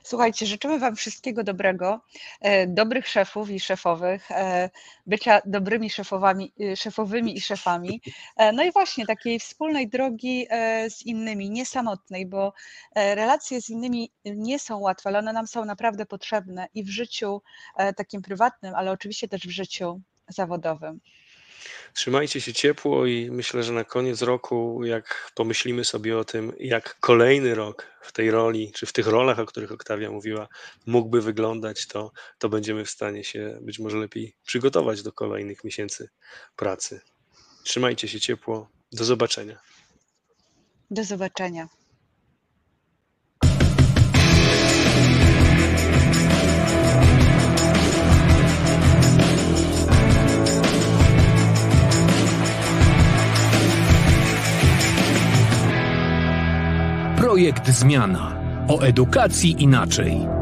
Słuchajcie, 0.07 0.45
życzymy 0.45 0.79
Wam 0.79 0.95
wszystkiego 0.95 1.43
dobrego, 1.43 2.01
e, 2.41 2.67
dobrych 2.67 3.07
szefów 3.07 3.49
i 3.49 3.59
szefowych, 3.59 4.31
e, 4.31 4.69
bycia 5.05 5.41
dobrymi 5.45 5.89
szefowami, 5.89 6.53
e, 6.59 6.75
szefowymi 6.75 7.37
i 7.37 7.41
szefami. 7.41 8.01
No 8.53 8.63
i 8.63 8.71
właśnie 8.71 9.05
takiej 9.05 9.39
wspólnej 9.39 9.89
drogi 9.89 10.47
z 10.89 11.05
innymi, 11.05 11.49
niesamotnej, 11.49 12.25
bo 12.25 12.53
relacje 12.95 13.61
z 13.61 13.69
innymi 13.69 14.11
nie 14.25 14.59
są 14.59 14.79
łatwe, 14.79 15.09
ale 15.09 15.19
one 15.19 15.33
nam 15.33 15.47
są 15.47 15.65
naprawdę 15.65 16.05
potrzebne 16.05 16.67
i 16.73 16.83
w 16.83 16.89
życiu 16.89 17.41
takim 17.97 18.21
prywatnym, 18.21 18.75
ale 18.75 18.91
oczywiście 18.91 19.27
też 19.27 19.41
w 19.41 19.49
życiu 19.49 20.01
zawodowym. 20.27 20.99
Trzymajcie 21.93 22.41
się 22.41 22.53
ciepło 22.53 23.05
i 23.05 23.31
myślę, 23.31 23.63
że 23.63 23.73
na 23.73 23.83
koniec 23.83 24.21
roku, 24.21 24.85
jak 24.85 25.31
pomyślimy 25.35 25.85
sobie 25.85 26.17
o 26.17 26.25
tym, 26.25 26.53
jak 26.59 26.99
kolejny 26.99 27.55
rok 27.55 27.87
w 28.01 28.11
tej 28.11 28.31
roli, 28.31 28.71
czy 28.75 28.85
w 28.85 28.93
tych 28.93 29.07
rolach, 29.07 29.39
o 29.39 29.45
których 29.45 29.71
Oktawia 29.71 30.11
mówiła, 30.11 30.47
mógłby 30.85 31.21
wyglądać, 31.21 31.87
to, 31.87 32.11
to 32.37 32.49
będziemy 32.49 32.85
w 32.85 32.89
stanie 32.89 33.23
się 33.23 33.59
być 33.61 33.79
może 33.79 33.97
lepiej 33.97 34.35
przygotować 34.45 35.03
do 35.03 35.11
kolejnych 35.11 35.63
miesięcy 35.63 36.09
pracy. 36.55 37.01
Trzymajcie 37.63 38.07
się 38.07 38.19
ciepło. 38.19 38.69
Do 38.91 39.03
zobaczenia. 39.03 39.59
Do 40.91 41.03
zobaczenia. 41.03 41.67
Projekt 57.37 57.69
Zmiana. 57.69 58.31
O 58.67 58.81
edukacji 58.81 59.63
inaczej. 59.63 60.36